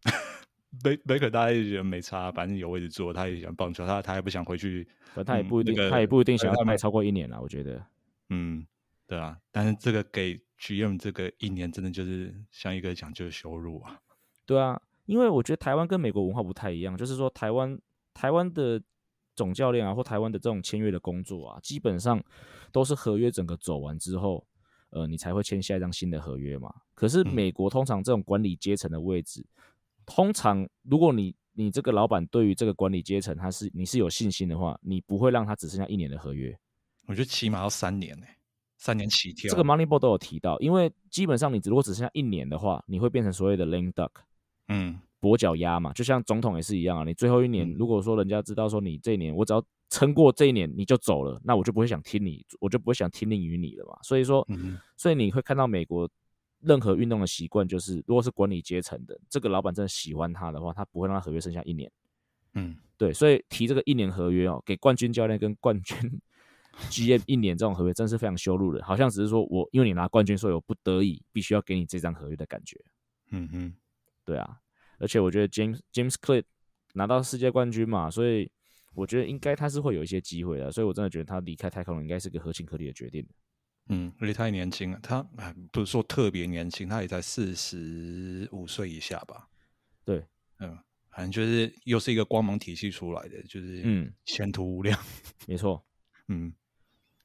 [0.83, 4.87] 贝贝克大家也觉得没差，反正有位置坐，他也喜欢棒球，他他也不想回去，
[5.23, 7.85] 他也不一定，嗯那个、他也不一定想要卖超过一年了，我觉得，
[8.29, 8.65] 嗯，
[9.05, 13.99] 对啊，但是这个给 GM 这个一年，真的就是像一个讲究的羞辱啊，
[14.47, 17.77] 对啊，因为我觉得台湾跟美国文化不太一样，就是说台湾
[18.13, 18.81] 台湾的
[19.35, 22.19] 总教练啊，或台湾的这种签约的工作啊，基本上
[22.73, 24.45] 都是合约整个走完之后，
[24.89, 29.39] 呃，你才会签下一张新的合约嘛，可是美国通常这种管理阶层的位置。
[29.39, 29.63] 嗯
[30.05, 36.53] 通常，如果你你这个老板对于这个管理阶层，他是你是有信心的话，你不会让他只剩下一年的合约。
[37.07, 38.25] 我觉得起码要三年呢，
[38.77, 39.49] 三年起跳。
[39.49, 44.11] 这个 Moneyball 都有提到，因为基本上你如果只剩下一年的话，你会变成所谓的 lame duck，
[44.67, 45.93] 嗯，跛脚鸭嘛。
[45.93, 53.97] 就像总统也是一样啊，你最后一年，如果说人家知道说你这一年我只要撑过这一年你就走了，那我就不会想听你，我就不会想听令于你了嘛。
[54.03, 56.09] 所以说，嗯，所以你会看到美国。
[56.65, 61.91] 任何运动的习惯就是，如果是管理阶层的这个老板真的喜欢他的话，他不会让他合约剩下一年。
[62.53, 65.97] 嗯，对，所以提这个一年合约哦，给冠军教练跟冠军
[66.89, 72.79] GM 一年这种合约，真是非常羞辱的，好像只是说我因为你拿冠军，所以我不得已必须要给你这张合约的感觉。
[73.31, 73.73] 嗯嗯，
[74.23, 74.57] 对啊，
[75.03, 76.43] 而且我觉得 James James Click
[76.93, 78.49] 拿到世界冠军嘛，所以
[78.95, 83.27] 我觉得应该他是会有一些机会的，所以我真的觉得他离开太空人应该是个合情合理的决定。
[83.89, 85.21] 嗯，而且他也年轻了，他
[85.71, 89.49] 不是说特别年轻，他也才四十五岁以下吧？
[90.05, 90.25] 对，
[90.59, 90.77] 嗯，
[91.11, 94.97] 反正就是又是一个光芒体系出来的，就是嗯，前途无量，
[95.47, 95.85] 没错，
[96.29, 96.53] 嗯，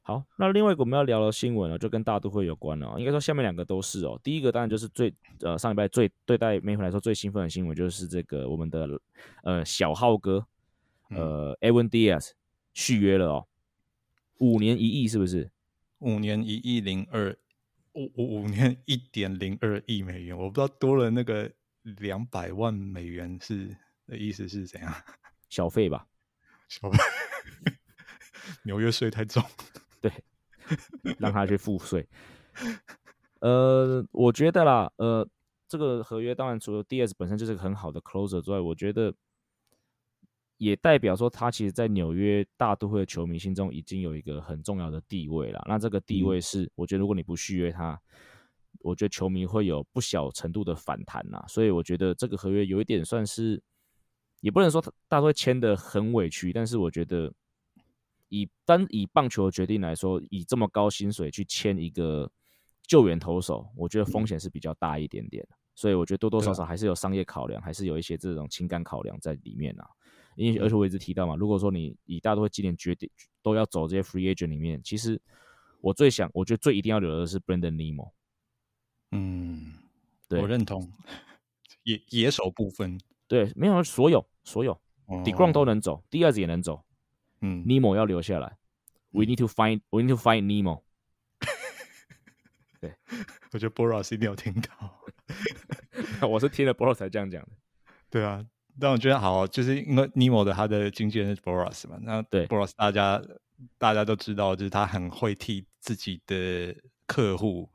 [0.09, 4.19] 好，那另外一个我们要聊的新闻呢，就跟大都会有关了，应该说下面两个都是哦。
[4.23, 8.99] 第一个当然就是最呃上礼拜最对待美粉来说最兴奋的新闻，就是这个我们的
[9.43, 10.43] 呃小浩哥
[11.11, 12.31] 呃 Edwin Diaz
[12.73, 13.47] 续约了哦，
[14.39, 15.51] 五年一亿是不是？
[15.99, 17.37] 五年一亿零二，
[17.93, 21.51] 五五五年一点零二亿美元，我不知道多了那个
[21.83, 24.91] 两百万美元是的意思是怎样？
[25.49, 26.07] 小费吧，
[26.67, 26.97] 小费，
[28.65, 29.43] 纽约税太重，
[30.01, 30.11] 对，
[31.19, 32.07] 让他去付税。
[33.41, 35.27] 呃，我觉得啦，呃，
[35.67, 39.13] 这个合约当然除了 Diaz 本身就是个很好的 closer 之外，我觉得。
[40.61, 45.65] 也代表说，他其实，在纽约大都会的球迷心中已经有一个很重要的地位了。
[45.69, 47.97] 那这个地位是，我觉得如果你不续约他，
[48.81, 51.41] 我觉得球迷会有不小程度的反弹呐。
[51.47, 53.63] 所以我觉得这个合约有一点算是，
[54.41, 57.31] 也不能说他大都会签的很委屈，但是我觉得
[58.29, 62.31] 以单以棒球的决定来说，以这么高薪水去签一个
[62.87, 65.47] 救援投手，我觉得风险是比较大一点点。
[65.75, 69.87] 所以我觉得多多少少还是有商业考量，还是有一些这种情感考量在里面啊。
[70.35, 73.09] 因为而且我一直提到嘛，如果说你以大都会今年决定
[73.41, 75.21] 都要走这些 free agent 里面，其实
[75.81, 78.11] 我最想，我觉得最一定要留的是 Brandon Nimmo。
[79.11, 79.73] 嗯，
[80.27, 80.91] 对，我认同。
[81.83, 86.83] 野野手部分，对，没有所有所有，，deGrom 都能走，第二子也能走，
[87.41, 88.57] 嗯，Nemo 要留下来
[89.11, 90.83] ，We need to find，We need to find Nemo。
[92.81, 92.95] 对，
[93.51, 95.01] 我觉得 Boras 一定有听到，
[96.27, 97.49] 我是听了 Boros 才这样讲的。
[98.09, 98.45] 对啊，
[98.79, 103.21] 但我觉得好，就是因为 Nemo 的他的经纪人是 Boras 嘛，那对 Boras 大家
[103.77, 106.75] 大家都知道，就是他很会替自己的
[107.05, 107.69] 客户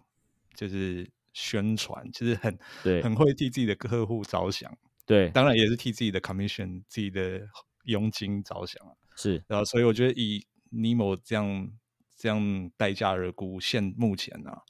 [0.54, 4.74] 就是宣传，就是很对，很会替自己的客户着想。
[5.04, 7.46] 对，当然也是替自己的 commission、自己的
[7.84, 8.94] 佣金着想啊。
[9.16, 11.70] 是，然后所以我觉得以 Nemo 这样
[12.16, 14.62] 这样代价而沽，现目前呢、啊，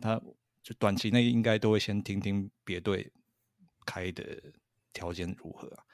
[0.00, 0.22] 他
[0.62, 3.12] 就短期内应该都会先听听别队
[3.84, 4.24] 开的
[4.92, 5.84] 条件如何啊？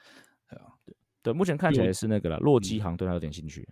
[0.49, 2.37] 对啊，对，对，目前看起来是那个了。
[2.39, 3.67] 洛基好像对他有点兴趣。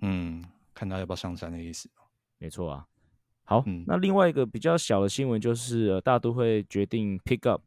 [0.00, 1.90] 嗯，看他要不要上山的意思。
[2.38, 2.86] 没错啊。
[3.44, 7.62] 好，嗯、那另外一个比较小的新闻就是，呃，大都会决定 pick up。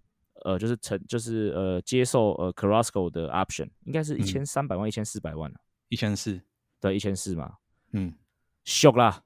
[0.45, 5.51] 呃，就是成，就是呃，接受呃，Carrasco 的 option，应该是一千三百万，一千四百万
[5.89, 6.39] 一千四，
[6.79, 7.57] 对，一千四嘛，
[7.91, 8.13] 嗯，
[8.63, 9.21] 秀啦，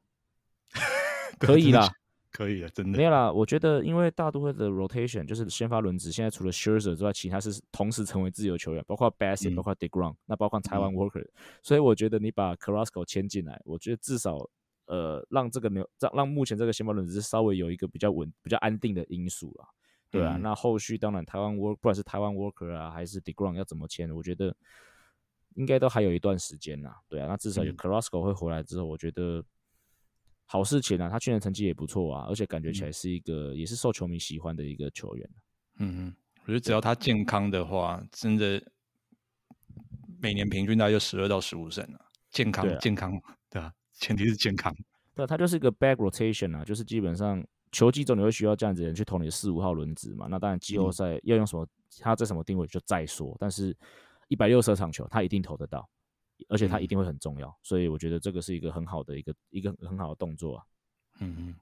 [1.38, 1.90] 可以啦，
[2.32, 2.98] 可以了，真的。
[2.98, 3.32] 没有啦。
[3.32, 14.50] 我觉得，因为大都会的 rotation 就是先发轮值，现在除了 Scherzer 之外，其他是同时成为自由球员，包括 Bassitt，包括 deGrom，那包括台湾 Worker，、嗯、所以我觉得你把 Carrasco 签进来，我觉得至少
[14.86, 19.68] 呃，让这个牛让让目前这个先发轮值稍微有一个比较稳、比较安定的因素啦。
[20.10, 24.56] 对啊，那后续当然台湾 work 不管是台湾 worker 啊，还是 deGrom 要怎么签，我觉得
[25.56, 27.00] 应该都还有一段时间啦。
[27.08, 29.44] 对啊，那至少有 Carrasco 会回来之后，我觉得
[30.46, 31.10] 好事情啊。
[31.10, 35.30] 他去年成绩也不错啊，而且感觉起来是一个也是受球迷喜欢的一个球员。
[35.78, 38.62] 嗯嗯，我觉得只要他健康的话，真的
[40.20, 42.00] 每年平均大概就十二到十五胜啊。
[42.32, 44.76] 健康，啊、健康，对啊，前提是健康。
[45.16, 47.44] 对，他就是一个 back rotation 啊，就是基本上。
[47.72, 50.28] 球季中你会需要这样子的人去投你的四五号轮子嘛？
[50.30, 51.68] 那当然季后赛要用什么，
[52.02, 53.36] 他在什么定位就再说。
[53.40, 53.76] 但是
[54.34, 55.88] 一百六十场球他一定投得到，
[56.50, 57.56] 而且他一定会很重要。
[57.62, 60.66] 所以我觉得这个是一个很好的一个一个很好的动作啊。
[61.20, 61.56] 嗯嗯，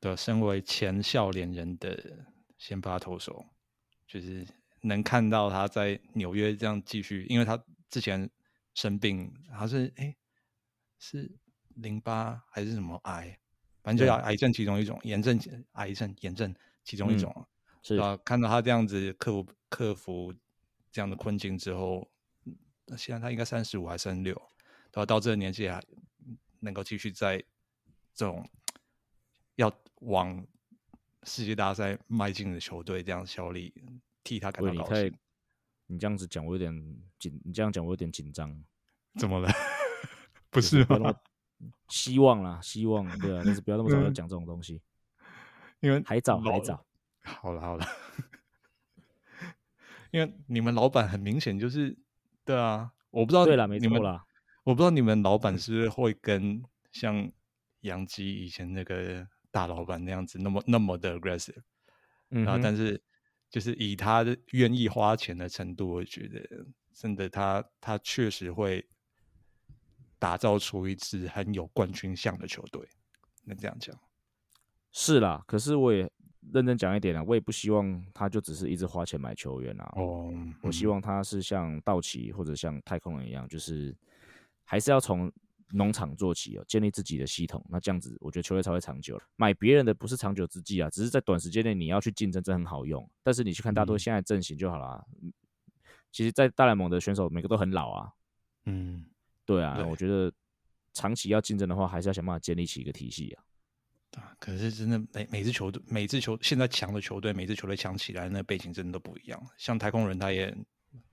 [0.00, 2.26] 对，身为前笑脸人的
[2.58, 3.46] 先发投手，
[4.08, 4.44] 就是
[4.80, 8.28] 能看到他在纽约这样继续，因为他之前
[8.74, 10.16] 生病，他是哎、欸、
[10.98, 11.30] 是
[11.76, 13.38] 淋巴还是什么癌？
[13.84, 15.38] 反正就要癌症其中一种，炎症
[15.74, 16.52] 癌症炎症
[16.82, 17.46] 其中一种、嗯、
[17.84, 18.16] 是啊。
[18.24, 20.34] 看到他这样子克服克服
[20.94, 22.08] 这样的困境之后，
[22.84, 24.40] 那现在他应该三十五还是三十六，
[24.92, 25.82] 到到这个年纪还
[26.60, 27.36] 能够继续在
[28.14, 28.48] 这种
[29.56, 30.46] 要往
[31.24, 33.74] 世界大赛迈进的球队这样效力，
[34.22, 35.12] 替他感到高兴。
[35.86, 36.72] 你这样子讲，我有点
[37.18, 37.40] 紧。
[37.44, 38.64] 你这样讲，我有点紧张。
[39.18, 39.50] 怎么了？
[40.48, 41.12] 不是吗？
[41.88, 44.80] 希望啦，希望对啊，但是不要那么早就讲这种东西，
[45.80, 46.86] 因为还早还早。
[47.20, 47.84] 好了好了，
[50.14, 51.98] 因为你们老板很明显就是
[52.44, 54.24] 对啊，我不知道对了没错啦，
[54.62, 57.28] 我不知道你们老板是不是会跟像
[57.80, 61.62] 杨基以前那个大老板那样子那么那么的 aggressive，
[62.30, 63.02] 嗯，然后但是
[63.50, 66.40] 就是以他的愿意花钱的程度，我觉得
[66.92, 68.88] 真的他他确实会。
[70.16, 72.80] 打造出一支很有冠军相的球队，
[73.44, 73.94] 能这样讲？
[74.90, 76.10] 是啦，可是我也
[76.52, 79.92] 认真讲一点啊，我也不希望他就只是一直花钱买球员啊。
[79.96, 83.96] 哦，我希望他是像道奇或者像太空人一样，就是
[84.64, 85.30] 还是要从
[85.70, 87.64] 农场做起哦，建立自己的系统。
[87.68, 89.20] 那这样子，我觉得球队才会长久。
[89.36, 93.08] 买别人的不是长久之计啊，只是在短时间内你要去竞争，这很好用。
[93.22, 95.04] 但是你去看大多现在阵型就好了。
[95.22, 95.32] 嗯，
[96.12, 98.12] 其实，在大联盟的选手每个都很老啊。
[98.66, 99.04] 嗯。
[99.46, 100.32] 对啊，对，我觉得
[100.94, 103.44] 长期要竞争的话，还是要想办法建立起一个体系啊。
[104.16, 109.46] 啊，可是真的每每支球队，每支球现在强的球队，每支球队强起来，那背景真的都不一样。
[109.56, 110.54] 像太空人，他也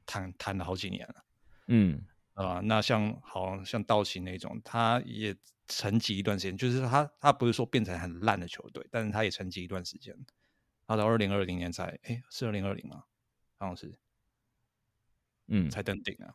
[0.06, 1.26] 谈谈了好几年了。
[1.68, 5.36] 嗯啊，那像好像道奇那种，他也
[5.68, 10.16] 沉寂一段时间，就是他他不是说变成很烂的球队，但是他也沉寂一段时间。
[10.88, 13.04] 他到二零二零年才，哎，是二零二零吗？
[13.58, 13.98] 好像是，
[15.48, 16.34] 嗯，才登顶啊。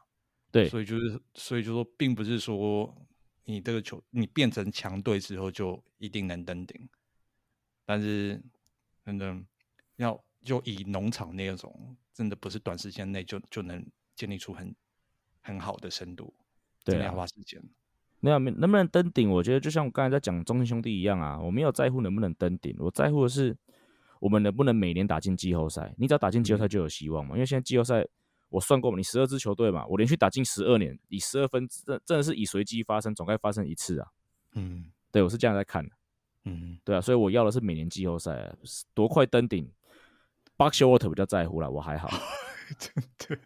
[0.50, 3.07] 对，所以就是，所以就说，并不是说
[3.48, 6.88] 你这个球你变成强队之后就一定能登顶，
[7.85, 8.42] 但是
[9.04, 9.35] 真的
[9.96, 14.74] 要就以农场那种，真的不是短时间内就就能建立出很
[15.42, 16.35] 很好的深度，
[16.85, 17.62] 对，要花时间。
[18.18, 19.30] 那样能不能登顶？
[19.30, 23.56] 我觉得就像我刚才在讲中信兄弟一样啊，我没有在乎能不能登顶，我在乎的是
[24.18, 25.94] 我们能不能每年打进季后赛。
[25.96, 28.06] 你只要打进季后赛就有希望嘛，嗯、因为现在季后赛。
[28.57, 34.09] 我算过嘛，你十二支球队嘛，我连续打进十二年，以十二分，真真的是以随机发生，总该发生一次啊。
[34.55, 35.95] 嗯，对，我是这样在看的。
[36.45, 38.51] 嗯，对啊，所以我要的是每年季后赛，
[38.95, 39.71] 多快登顶。
[40.57, 42.09] Buck Showalter 比较在乎啦，我还好。
[42.79, 43.38] 真的，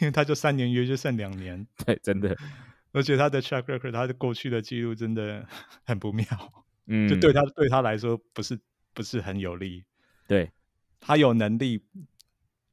[0.00, 2.34] 因为他就三年约就剩两年，对，真的。
[2.92, 5.46] 而且他的 track record，他的过去的记录真的
[5.84, 6.26] 很不妙，
[6.86, 8.58] 嗯，就对他对他来说不是
[8.94, 9.84] 不是很有利。
[10.26, 10.50] 对，
[10.98, 11.84] 他有能力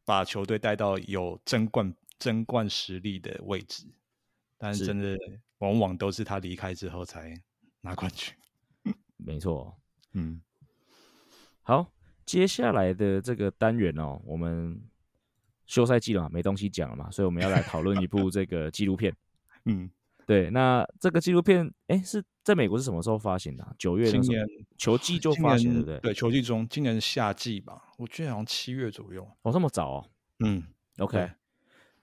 [0.06, 3.86] 把球队带到有争冠争冠实力的位置，
[4.58, 5.18] 但是真的
[5.60, 7.34] 往往都是他离开之后才
[7.82, 8.34] 拿冠军。
[9.18, 9.78] 没错，
[10.12, 10.42] 嗯，
[11.62, 11.94] 好，
[12.26, 14.82] 接下来的这个单元哦，我们
[15.66, 19.16] 休赛季了嘛，没东西讲了嘛，所以我们要来讨论一部这个纪录片。
[19.66, 19.89] 嗯，
[20.25, 23.75] 对，那这个纪录片，哎，是在美国是什么时候发行的？
[23.77, 24.45] 九月，今年
[24.77, 25.99] 球季就发行，对不对？
[25.99, 29.27] 对，球季中，今年夏季吧，我记得好像七月左右。
[29.41, 30.09] 哦，这么早哦。
[30.39, 30.63] 嗯
[30.97, 31.31] ，OK。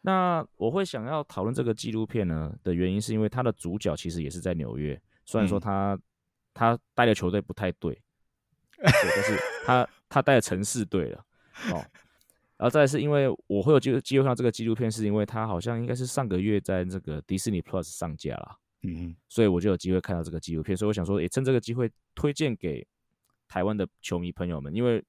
[0.03, 5.95] 那我会想要讨论这个纪录片呢的原因，是因为它的主角其实也是在纽约，虽然说他。
[5.95, 6.03] 嗯
[6.53, 11.25] 他带的球队不太对，对，但是他他带的城市对了
[11.71, 11.83] 哦。
[12.61, 20.77] 然后再来是因为我会有机机会看到这个纪录片，是因为他好像应该是上个月在这个迪士尼 Plus 上架了，嗯，所以我就有机会看到这个纪录片。
[20.77, 22.87] 所以我想说，也趁这个机会推荐给
[23.49, 25.03] 台湾的球迷朋友们，因为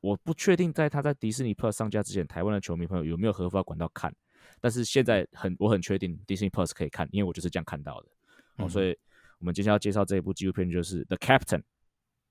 [0.00, 4.12] 我不确定在他在迪士尼 Plus 上架之前，台湾的球迷朋友有没有合法管道看。
[4.60, 8.08] 但是现在很我很确定迪士尼 Plus 可以看，因为我就是这样看到的
[8.56, 8.98] 哦，所以。
[9.38, 11.58] 我们接下来要介绍这一部纪录片，就是《The Captain》。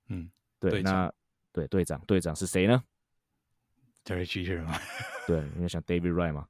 [0.10, 0.28] 嗯，
[0.60, 1.14] 对，那
[1.54, 2.84] 对队长，队长是谁呢
[4.06, 4.80] ？Derek Jeter 吗？
[5.28, 6.48] 对，你在想 David Wright 吗？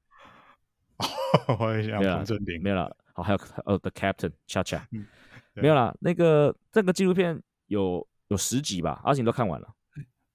[1.59, 2.37] 我也想彭。
[2.61, 5.05] 没有了，好，还有哦，《The Captain》恰恰，嗯，
[5.53, 5.95] 没有了。
[5.99, 9.01] 那个这个纪录片有有十集吧？
[9.03, 9.67] 阿信都看完了？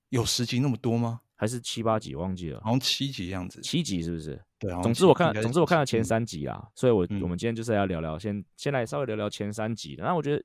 [0.09, 1.21] 有十集那么多吗？
[1.37, 2.15] 还是七八集？
[2.15, 3.61] 忘记了，好像七集样子。
[3.63, 4.39] 七集是不是？
[4.59, 4.83] 对啊。
[4.83, 9.95] 总之我看，总之我看了前三集啊，嗯、所以我我们今天就是要聊聊，先先来稍微聊聊前三集。
[9.95, 10.45] 然后我觉得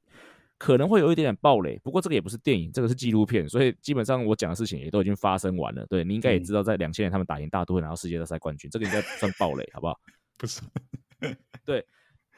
[0.57, 5.85] 可能会有一点点暴雷，不过这个也不是电影，这个是纪录片，所以基本上我讲的事情也都已经发生完了。
[5.87, 9.99] 对，你应该也知道，在两千年他们打赢大都会，拿到世界大赛冠军，这个应该算暴雷，好不好？
[10.37, 10.61] 不是。
[11.65, 11.85] 对。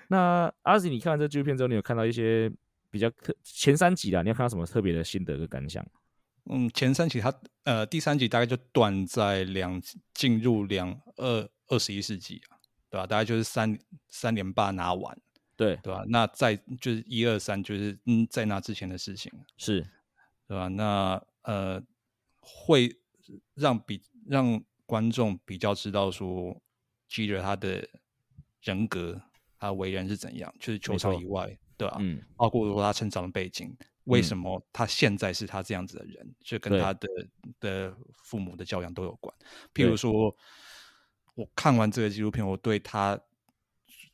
[0.07, 2.49] 那阿信，你看完这纪录片之后，你有看到一些
[2.89, 5.85] 比较特前三集啦，你有看到什么特别的心得跟感想？
[6.49, 7.33] 嗯，前三集它
[7.65, 9.81] 呃，第三集大概就断在两
[10.13, 12.55] 进入两二二十一世纪啊，
[12.89, 13.05] 对吧？
[13.05, 13.77] 大概就是三
[14.09, 15.19] 三连霸拿完，
[15.57, 16.05] 对对吧？
[16.07, 19.85] 那在就是一二三，就是嗯，在那之前的事情是，
[20.47, 20.69] 对吧？
[20.69, 21.83] 那呃，
[22.39, 22.95] 会
[23.55, 26.55] 让比让观众比较知道说
[27.09, 27.85] ，Jeter 他的
[28.61, 29.21] 人格，
[29.59, 31.97] 他为人是怎样，就是球场以外，对吧？
[31.99, 33.75] 嗯，包括说他成长的背景。
[34.05, 36.25] 为什么他现在是他这样子的人？
[36.25, 37.07] 嗯、就跟他的
[37.59, 39.35] 的父母的教养都有关。
[39.73, 40.33] 譬如说，
[41.35, 43.19] 我看完这个纪录片，我对他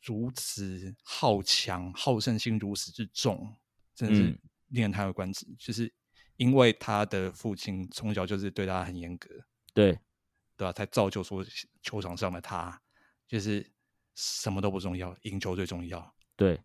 [0.04, 3.54] 如此好强、好胜心如此之重，
[3.94, 4.22] 真的是
[4.68, 5.46] 令人叹为观止。
[5.46, 5.92] 嗯、就是
[6.36, 9.28] 因为他的父亲从小就是对他很严格，
[9.72, 9.98] 对
[10.56, 10.72] 对吧？
[10.72, 11.44] 才造就说
[11.82, 12.80] 球场上的他，
[13.26, 13.68] 就是
[14.14, 16.14] 什么都不重要，赢球最重要。
[16.36, 16.60] 对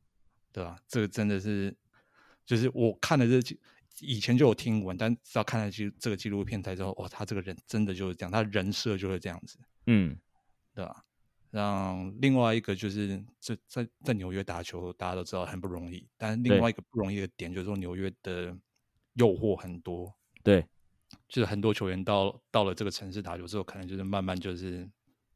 [0.51, 0.79] 对吧？
[0.87, 1.75] 这个真的是。
[2.45, 3.55] 就是我看了这
[3.99, 10.17] 以前就有听闻，但直到看了这这个纪录片才知道，哇，他这个人真的就是这样，他人设就是这样子，嗯，
[10.73, 11.05] 对吧？
[11.49, 18.55] 让另外一个就是这在在纽约打球，大家都知道很不容易，但是另外一个不容易的点就是说纽约的
[19.13, 20.65] 诱惑很多，对，
[21.27, 24.89] 就是很多球员到到了这个城市打球之后，可能就是慢慢就是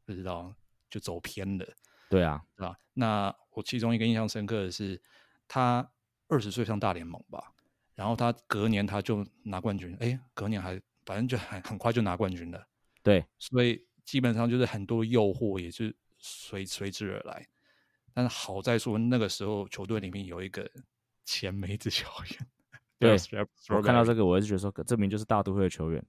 [0.04, 0.54] 不知道
[0.88, 1.66] 就走偏了，
[2.08, 2.76] 对啊，对吧？
[2.92, 5.00] 那我其中一个印象深刻的是
[5.48, 5.90] 他。
[6.26, 7.52] 二十岁上大联盟吧，
[7.94, 12.66] 然后他隔年他就拿冠军，哎，隔年还反正就很很快就拿冠军了。
[13.02, 17.46] 对，所以基本上就是很多诱惑也是随随之而来。
[18.14, 20.66] 但是好在说那个时候球队里面有一个
[21.24, 22.46] 前梅子球员。
[22.98, 23.14] 对，
[23.68, 26.02] 我看到这个，我还是觉得说，这名就是大都会的球员。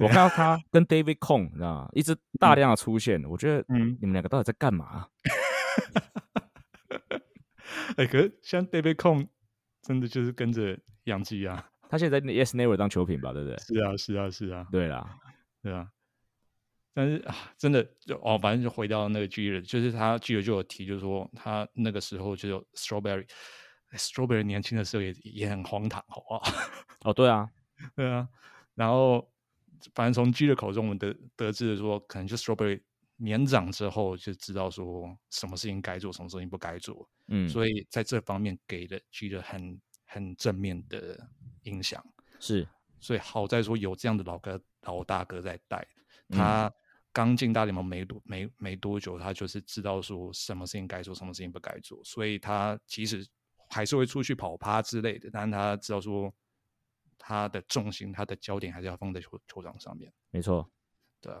[0.00, 1.88] 我看到他跟 David Cone，你知道吗？
[1.92, 5.08] 一直 大量的出现，嗯、我觉得，嗯，你们两个到底在干嘛？
[7.96, 9.28] 哎，可是像 David Cone。
[9.86, 13.58] 真的就是跟着杨基啊，他现在在 Yes Never 当球评吧，对不对？
[13.58, 15.18] 是啊，是啊，是啊，对啦，
[15.62, 15.86] 对啊。
[16.94, 26.42] 但是啊，真的就哦，反正就回到那个 Jeter，就是他 Jeter 就有提，就是说他那个时候就有 Strawberry，Strawberry 年轻的时候也也很荒唐，好不好？
[27.02, 27.50] 哦，对啊，
[27.96, 28.26] 对啊。
[28.74, 29.30] 然后
[29.94, 32.80] 反正从 Jeter 口中，我们得得知的说，可能就 Strawberry。
[33.16, 37.08] 年长之后就知道说什么事情该做，什么事情不该做。
[37.28, 41.16] 嗯，所以在这方面给了 Jeter 很很正面的
[41.62, 42.04] 影响。
[42.40, 42.66] 是，
[42.98, 45.86] 所以好在说有这样的老哥老大哥在带。
[46.28, 46.70] 他
[47.14, 52.02] 刚进大联盟没多没没多久，他就是知道说什么事情该做，什么事情不该做。
[52.04, 53.24] 所以他其实
[53.70, 56.34] 还是会出去跑趴之类的，但他知道说
[57.16, 60.12] 他的重心、他的焦点还是要放在球球场上面。
[60.30, 60.68] 没错，
[61.20, 61.40] 对啊。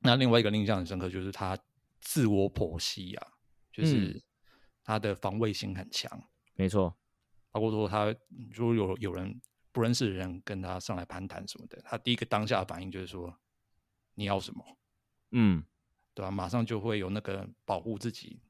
[0.00, 1.56] 那另外一个印象很深刻，就是他
[2.00, 3.28] 自我剖析啊，
[3.72, 4.20] 就是
[4.82, 6.10] 他的防卫心很强。
[6.54, 6.96] 没错，
[7.52, 8.12] 包括说他
[8.52, 9.40] 如果有有人
[9.70, 13.32] 不认识的人跟他上来攀谈什么的，他第一个当下的反应就是说
[14.14, 14.64] 你要什么？
[15.30, 15.64] 嗯，
[16.14, 16.30] 对吧？
[16.30, 18.40] 马上就会有那个保护自己、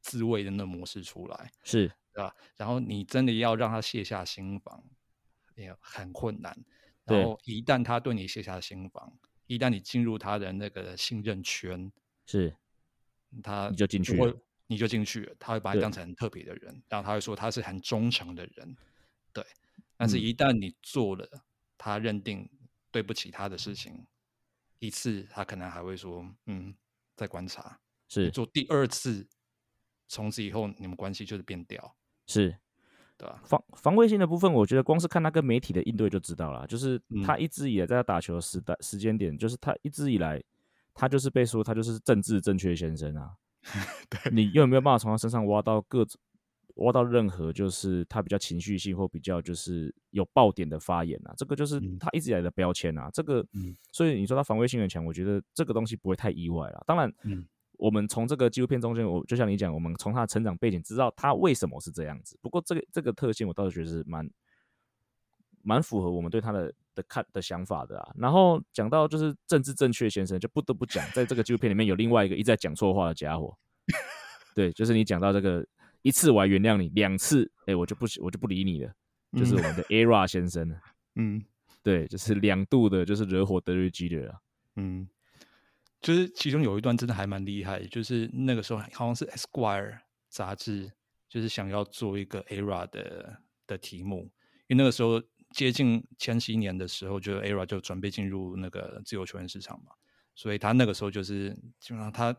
[0.00, 2.34] 自卫的那模式出来，是，对吧？
[2.56, 4.82] 然后你真的要让他卸下心防，
[5.54, 6.56] 也很困难。
[7.04, 9.12] 然后一旦他对你卸下心防，
[9.46, 11.90] 一旦你进入他的那个信任圈，
[12.26, 12.54] 是，
[13.42, 14.34] 他你就进去了，
[14.66, 18.76] 你就进去了，他会把你当成很特别的人，然后他会说他是很忠诚的人，
[19.32, 19.44] 对。
[19.96, 21.28] 但是，一旦你做了
[21.76, 22.48] 他认定
[22.90, 24.06] 对不起他的事情，嗯、
[24.80, 26.74] 一次，他可能还会说，嗯，
[27.14, 27.78] 再观察。
[28.08, 29.28] 是做第二次，
[30.08, 31.94] 从此以后你们关系就是变调。
[32.26, 32.56] 是。
[33.16, 36.66] 对啊，防防卫性的部分，我觉得光是看他跟媒体的应对就知道了。
[36.66, 40.42] 就是他一直以来在他打球的时代时间点，就是他一直以来，
[40.94, 43.36] 他就是被说他就是政治正确先生啊。
[44.08, 46.18] 对，你又有没有办法从他身上挖到各种
[46.80, 51.32] 挖到任何就是他比较情绪性或比较就是有爆点的发言啊？
[51.36, 53.08] 这个就是他一直以来的标签啊。
[53.12, 53.44] 这个，
[53.92, 56.84] 所以你说他防卫性很强，我觉得这个东西不会太意外了。
[56.86, 57.46] 当然，嗯。
[57.80, 62.38] 我们从这个纪录片中间，我就像你讲，我们从他的成长背景知道他为什么是这样子。
[62.42, 64.30] 不过这个这个特性，我倒是觉得是蛮
[65.62, 68.12] 蛮符合我们对他的的看的想法的啊。
[68.18, 73.56] 然后讲到就是政治正确先生，就不得不讲，在这个纪录片里面有另外一个一直在讲错话的家伙。
[74.54, 75.66] 对，就是你讲到这个
[76.02, 78.92] 一次我还原谅你，两次哎我就不我就不理你了，
[79.32, 80.74] 就是我们的 ERA 先生。
[81.16, 81.44] 嗯，
[81.82, 84.42] 对，就是两度的，就是惹火德瑞基的了。
[84.76, 85.08] 嗯。
[86.00, 89.98] 就是其中有一段真的还蛮厉害，就是那个时候好像是 Esquire
[90.30, 90.90] 杂志，
[91.28, 94.30] 就是想要做一个 ERA 的的题目，
[94.66, 99.92] 因为那个时候接近千禧年的时候，就 ERA 就准备进入那个自由球员市场嘛，
[100.34, 102.34] 所以他那个时候就是基本上他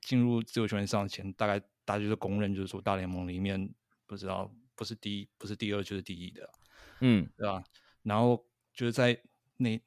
[0.00, 3.72] 进入自由球员市场前，大概大家就是公认就是说大联盟里面
[4.04, 6.50] 不知道不是第一不是第二就是第一的，
[7.00, 7.64] 嗯，对吧？
[8.02, 9.18] 然后就是在
[9.56, 9.80] 那。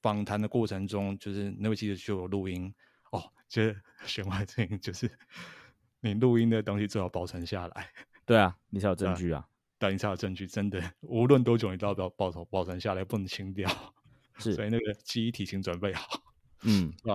[0.00, 2.74] 访谈的过程中，就是那位记者就有录音
[3.12, 5.08] 哦，就是弦外之音，就是
[6.00, 7.88] 你录音的东西最好保存下来。
[8.26, 9.46] 对啊，你才有证据啊，
[9.78, 13.70] 对，你才有证据，真的，无论多久，你都要保保保保存下来，不能清掉。
[14.38, 16.20] 是， 所以那个记忆体请准备好。
[16.62, 17.14] 嗯， 啊，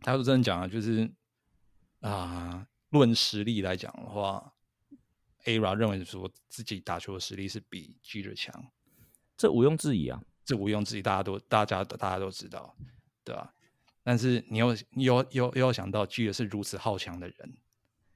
[0.00, 1.10] 他说真的讲啊，就是
[2.00, 4.52] 啊，论实力来讲的话
[5.44, 8.70] ，Ara 认为说自己打球的实力是比 Jeter 强，
[9.36, 10.22] 这毋庸置疑啊。
[10.44, 12.76] 这毋庸置疑，大家都大家大家都知道，
[13.24, 13.52] 对吧？
[14.04, 17.56] 但是你又你又又又要想到，Jeter 是如此好强的人，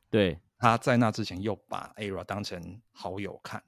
[0.09, 3.61] 对，他在那之前又把 Ara 当成好友看，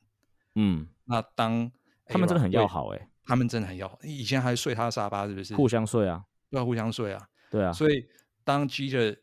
[0.55, 1.73] 嗯，那当
[2.07, 5.57] 他们真的很要好哎、欸，他们真的很要好，以前还睡他的沙发，是不是？
[5.57, 7.73] 互相睡啊，对啊，互相睡啊，对啊。
[7.73, 8.07] 所以
[8.45, 9.19] 当 Jeter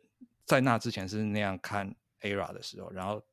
[0.50, 3.24] 在那之前是那样看 ERA 的时候，然后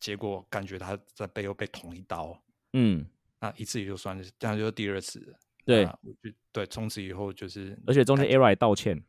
[0.00, 2.36] 结果感觉他在背后被捅一刀，
[2.72, 3.06] 嗯。
[3.40, 5.32] 那一次也就算是，这样就是第二次。
[5.64, 9.00] 对，我就对，从此以后就是，而且中间 ERA 也道歉。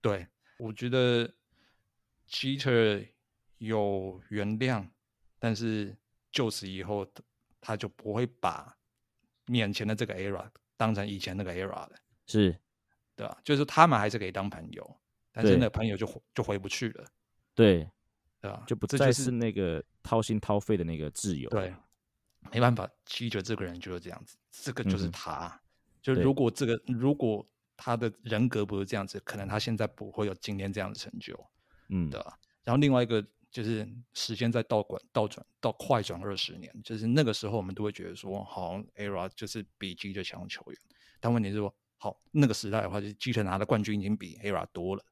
[0.00, 0.26] 对，
[0.58, 1.32] 我觉得
[2.28, 3.06] Jeter
[3.58, 4.84] 有原谅，
[5.38, 5.96] 但是
[6.32, 7.06] 就此以后，
[7.60, 8.76] 他就不会把
[9.46, 11.92] 面前的这个 ERA 当成以前那个 ERA 了。
[12.26, 12.58] 是，
[13.14, 13.38] 对吧？
[13.44, 15.00] 就是他们还是可以当朋友，
[15.42, 17.04] 但是那个朋友就就回不去了。
[17.54, 17.88] 对，
[18.40, 18.64] 对吧？
[18.66, 21.48] 就不再是那个掏心掏肺的那个挚友。
[21.50, 21.72] 对。
[22.52, 25.48] 没办法，Jeter 这个人就是这样子，这个就是他。
[25.48, 25.60] 嗯、
[26.00, 27.44] 就如果这个，如果
[27.76, 31.36] 他的人格不是这样子，可能他现在不会有今天这样的成就，
[31.88, 32.38] 嗯，对吧？
[32.62, 40.80] 然后另外一个就是时间在倒转，倒转到快转二十年，就是那个时候我们都会觉得说，好像 ERA 就是比 Jeter 强球员。
[41.18, 45.04] 但问题是说，好，那个时代的话，就是 Jeter 拿的冠军已经比 ERA 多了，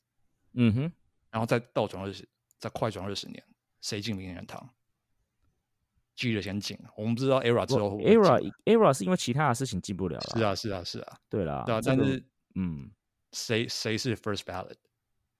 [0.57, 0.93] 嗯哼。
[1.31, 2.29] 然后再倒转二十，
[2.59, 3.43] 再快转二十年，
[3.81, 4.69] 谁进名人堂
[6.17, 10.31] ？Jeter 先进，我们不知道 ERA 之后，ERA ERA 是因为其他的事情进不了了。
[10.35, 12.91] 是啊，是啊，是啊，对啦，对啊，但是，嗯，
[13.33, 14.77] 谁谁是 First Ballot？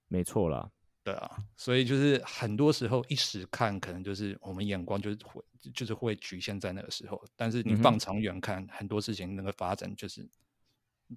[0.07, 0.69] 没错啦，
[1.03, 5.43] 对啊，所以就是很多时候一时看，可能就是我们眼光就是会
[5.73, 10.29] 就是会局限在那个时候，但是你放长远看，嗯、很多事情那个发展就是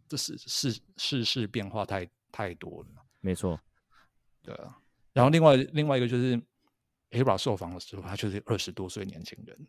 [0.08, 2.88] 这是世世事变化太太多了。
[3.20, 3.60] 没错，
[4.42, 4.78] 对啊，
[5.12, 6.40] 然后另外另外一个就是。
[7.12, 9.66] ，Ara 受访的时候，他就是二十多岁年轻人。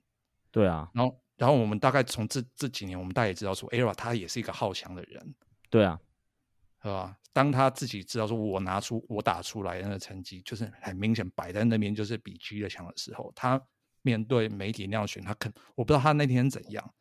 [0.52, 5.34] 对啊，然后，然后我们大概从这这几年，我们大概也知道说，Ara 他也是一个好强的人。
[5.68, 6.00] 对啊，
[6.84, 7.18] 是吧？
[7.34, 13.60] 当他自己知道说，我拿出我打出来的那个成绩，就是很明显摆在那边，就是比 Jeter 强的时候，他
[14.04, 16.94] 面对媒体那样选，他可我不知道他那天怎样，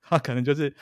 [0.00, 0.74] 他可能就是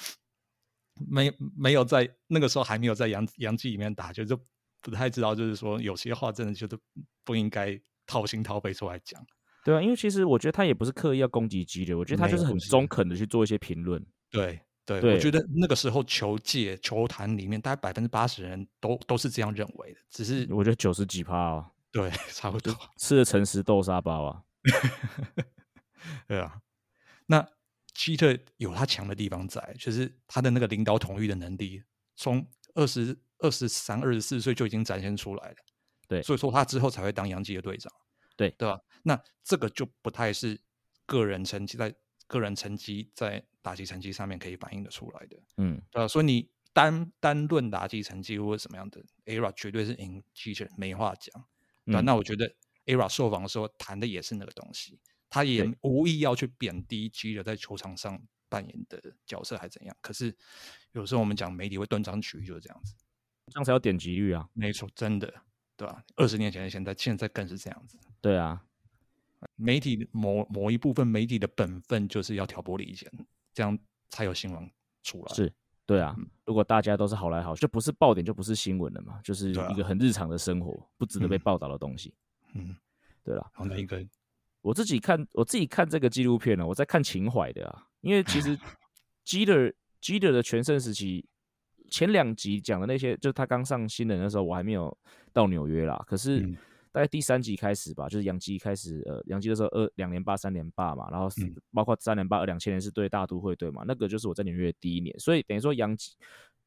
[0.95, 4.41] 没没有在那个时候还没有在洋洋基里面打，就就
[4.81, 6.79] 不太知道，就是说有些话真的就是
[7.25, 9.25] 不应该掏心掏肺出来讲。
[9.65, 14.01] 对啊，因为其实我觉得他也不是刻意要攻击基的，我觉得他就是很中肯的去做一些评论。
[14.31, 24.43] 对对，对，我觉得那个时候球界球坛里面大概百分之八十人都都是这样认为的，只是我觉得九十几趴啊，对， 差不多吃了诚实豆沙包啊。
[26.29, 26.61] 对啊，
[27.27, 27.45] 那
[27.93, 31.83] 基特有他强的地方在，就是他的那个领导统御的能力，
[32.15, 35.57] 从二十二十三、二十四岁就已经展现出来了。
[36.09, 37.93] 对，所以说他之后才会当洋基的队长。
[38.37, 38.81] 对，对吧？
[39.03, 40.61] 那这个就不太是
[41.07, 41.95] 个人成绩在
[42.27, 45.37] 个人成绩在打击成绩上面可以反映的出来的。
[45.57, 46.09] 嗯，对吧？
[46.09, 51.33] 所以你单单论打击成绩或者什么样的，ERA 绝对是赢基特，没话讲。
[51.87, 51.97] 对？
[51.97, 55.01] 嗯，那我觉得 ERA 受访的时候谈的也是那个东西。
[55.29, 60.35] 他也无意要去贬低基的在球场上扮演的角色还怎样，可是
[60.93, 62.95] 有时候我们讲媒体会断章取义，就是这样子，
[63.53, 64.49] 这样才有点击率啊。
[64.53, 65.33] 没错，真的，
[65.77, 66.03] 对吧？
[66.17, 67.99] 二十年前的现在，现在更是这样子。
[68.21, 68.63] 对啊，
[69.55, 73.11] 媒体某某一部分媒体的本分就是要挑拨离间，
[73.53, 73.79] 这样
[74.11, 74.71] 才有新闻
[75.03, 75.35] 出来。
[75.35, 75.53] 是，
[75.85, 76.15] 对啊。
[76.19, 82.13] 嗯、如果大家都是好来好去，就不是爆点，就不是新闻了嘛，就是一个很日常的生活，啊、不值得被报道的东西。
[82.55, 82.77] 嗯，
[83.23, 84.05] 对了，好，那一个。
[84.63, 88.59] 我自己看，我自己看这个纪录片呢，我在看情怀的啊，因为其实
[89.25, 89.73] Jeter
[90.03, 91.25] Jeter 的全盛时期
[91.91, 94.97] 前两集讲的那些，就是他刚上新人的时候，我还没有
[95.33, 96.03] 到纽约啦。
[96.07, 96.41] 可是
[96.93, 101.29] 大概第三集开始吧，就是杨基开始，呃，杨基的时候二两年八三年霸嘛，然后
[101.73, 106.13] 包括三年八二两千年是对大都会队嘛，那个就是我在纽约的第一年，所以等于说杨基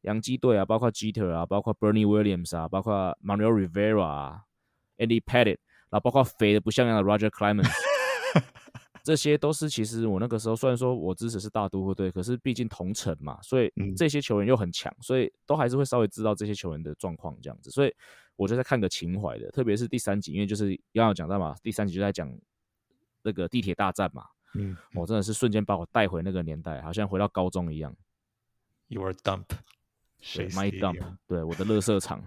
[0.02, 4.42] 杨基队啊，包括 Jeter 啊，包括 Bernie Williams 啊，包括 Manuel Rivera 啊
[4.98, 5.58] ，Andy Pettitte，
[5.90, 7.89] 然后包括肥的不像样的 Roger Clemens。
[9.10, 17.72] 这些都是其实我那个时候虽然说我支持是大都会队，可是毕竟同城嘛，所以这些球员又很强，所以都还是会稍微知道这些球员的状况这样子。
[17.72, 17.95] 所以
[18.36, 22.32] 我就在看个情怀的，特别是第三集，因为就是刚刚讲到嘛，第三集就在讲
[23.24, 27.95] 那个地铁大战嘛，嗯，我真的是瞬间把我带回那个年代，好像回到高中一样。
[28.89, 29.45] You are dump，
[30.22, 32.24] 谁？My dump，对，我的垃圾场，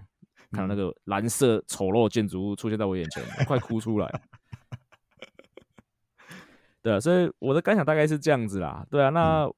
[0.51, 4.21] 看到那个蓝色丑陋建筑物出现在我眼前，快哭出来。
[6.83, 8.85] 对啊，所以我的感想大概是这样子啦。
[8.91, 9.49] 对啊，那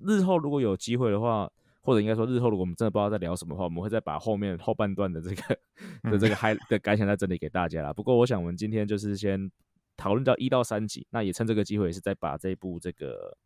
[0.00, 5.58] 日后如果有机会的话，或者应该说日后如果我们真的不知道在聊什么的话，我们会再把后面后半段的这个
[6.12, 7.92] 的这个嗨的感想在整理给大家啦。
[7.92, 9.50] 不过我想我们今天就是先
[9.96, 13.36] 讨论到一到三集，那也趁这个机会也是再把这部这个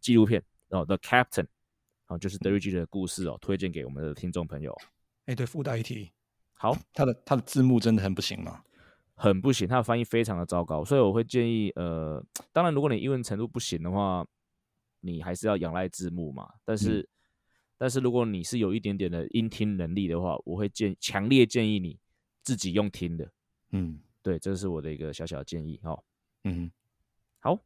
[0.00, 1.46] 纪录片哦，The Captain，
[2.08, 4.76] 哦，就是德瑞基的故事哦，推荐给我们的听众朋友。
[5.26, 6.10] 哎，对，附带一提，
[6.52, 8.60] 好，他的他的字幕真的很不行吗？
[9.14, 14.26] 很不行，它的翻译非常的糟糕，所以我会建议，呃，当然如果你英文程度不行的话，
[15.00, 16.48] 你还是要仰赖字幕嘛。
[16.64, 17.08] 但是，嗯、
[17.78, 21.98] 但是如果你是有一点点的音听能力的话，我会建强烈建议你
[22.42, 23.30] 自己用听的。
[23.70, 25.96] 嗯，对，这是我的一个小小的建议哈。
[26.42, 26.70] 嗯，
[27.38, 27.58] 好，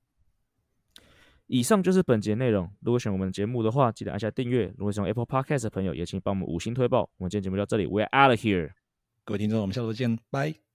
[1.47, 2.71] 以上就是本节内容。
[2.81, 4.67] 如果喜欢我们节目的话，记得按下订阅。
[4.77, 7.09] 如果喜欢 Apple Podcast 的朋友，也请帮我们五星推爆。
[7.17, 8.73] 我们今天节目就到这里，We are out of here。
[9.25, 10.68] 各位听众，我们下周见，拜。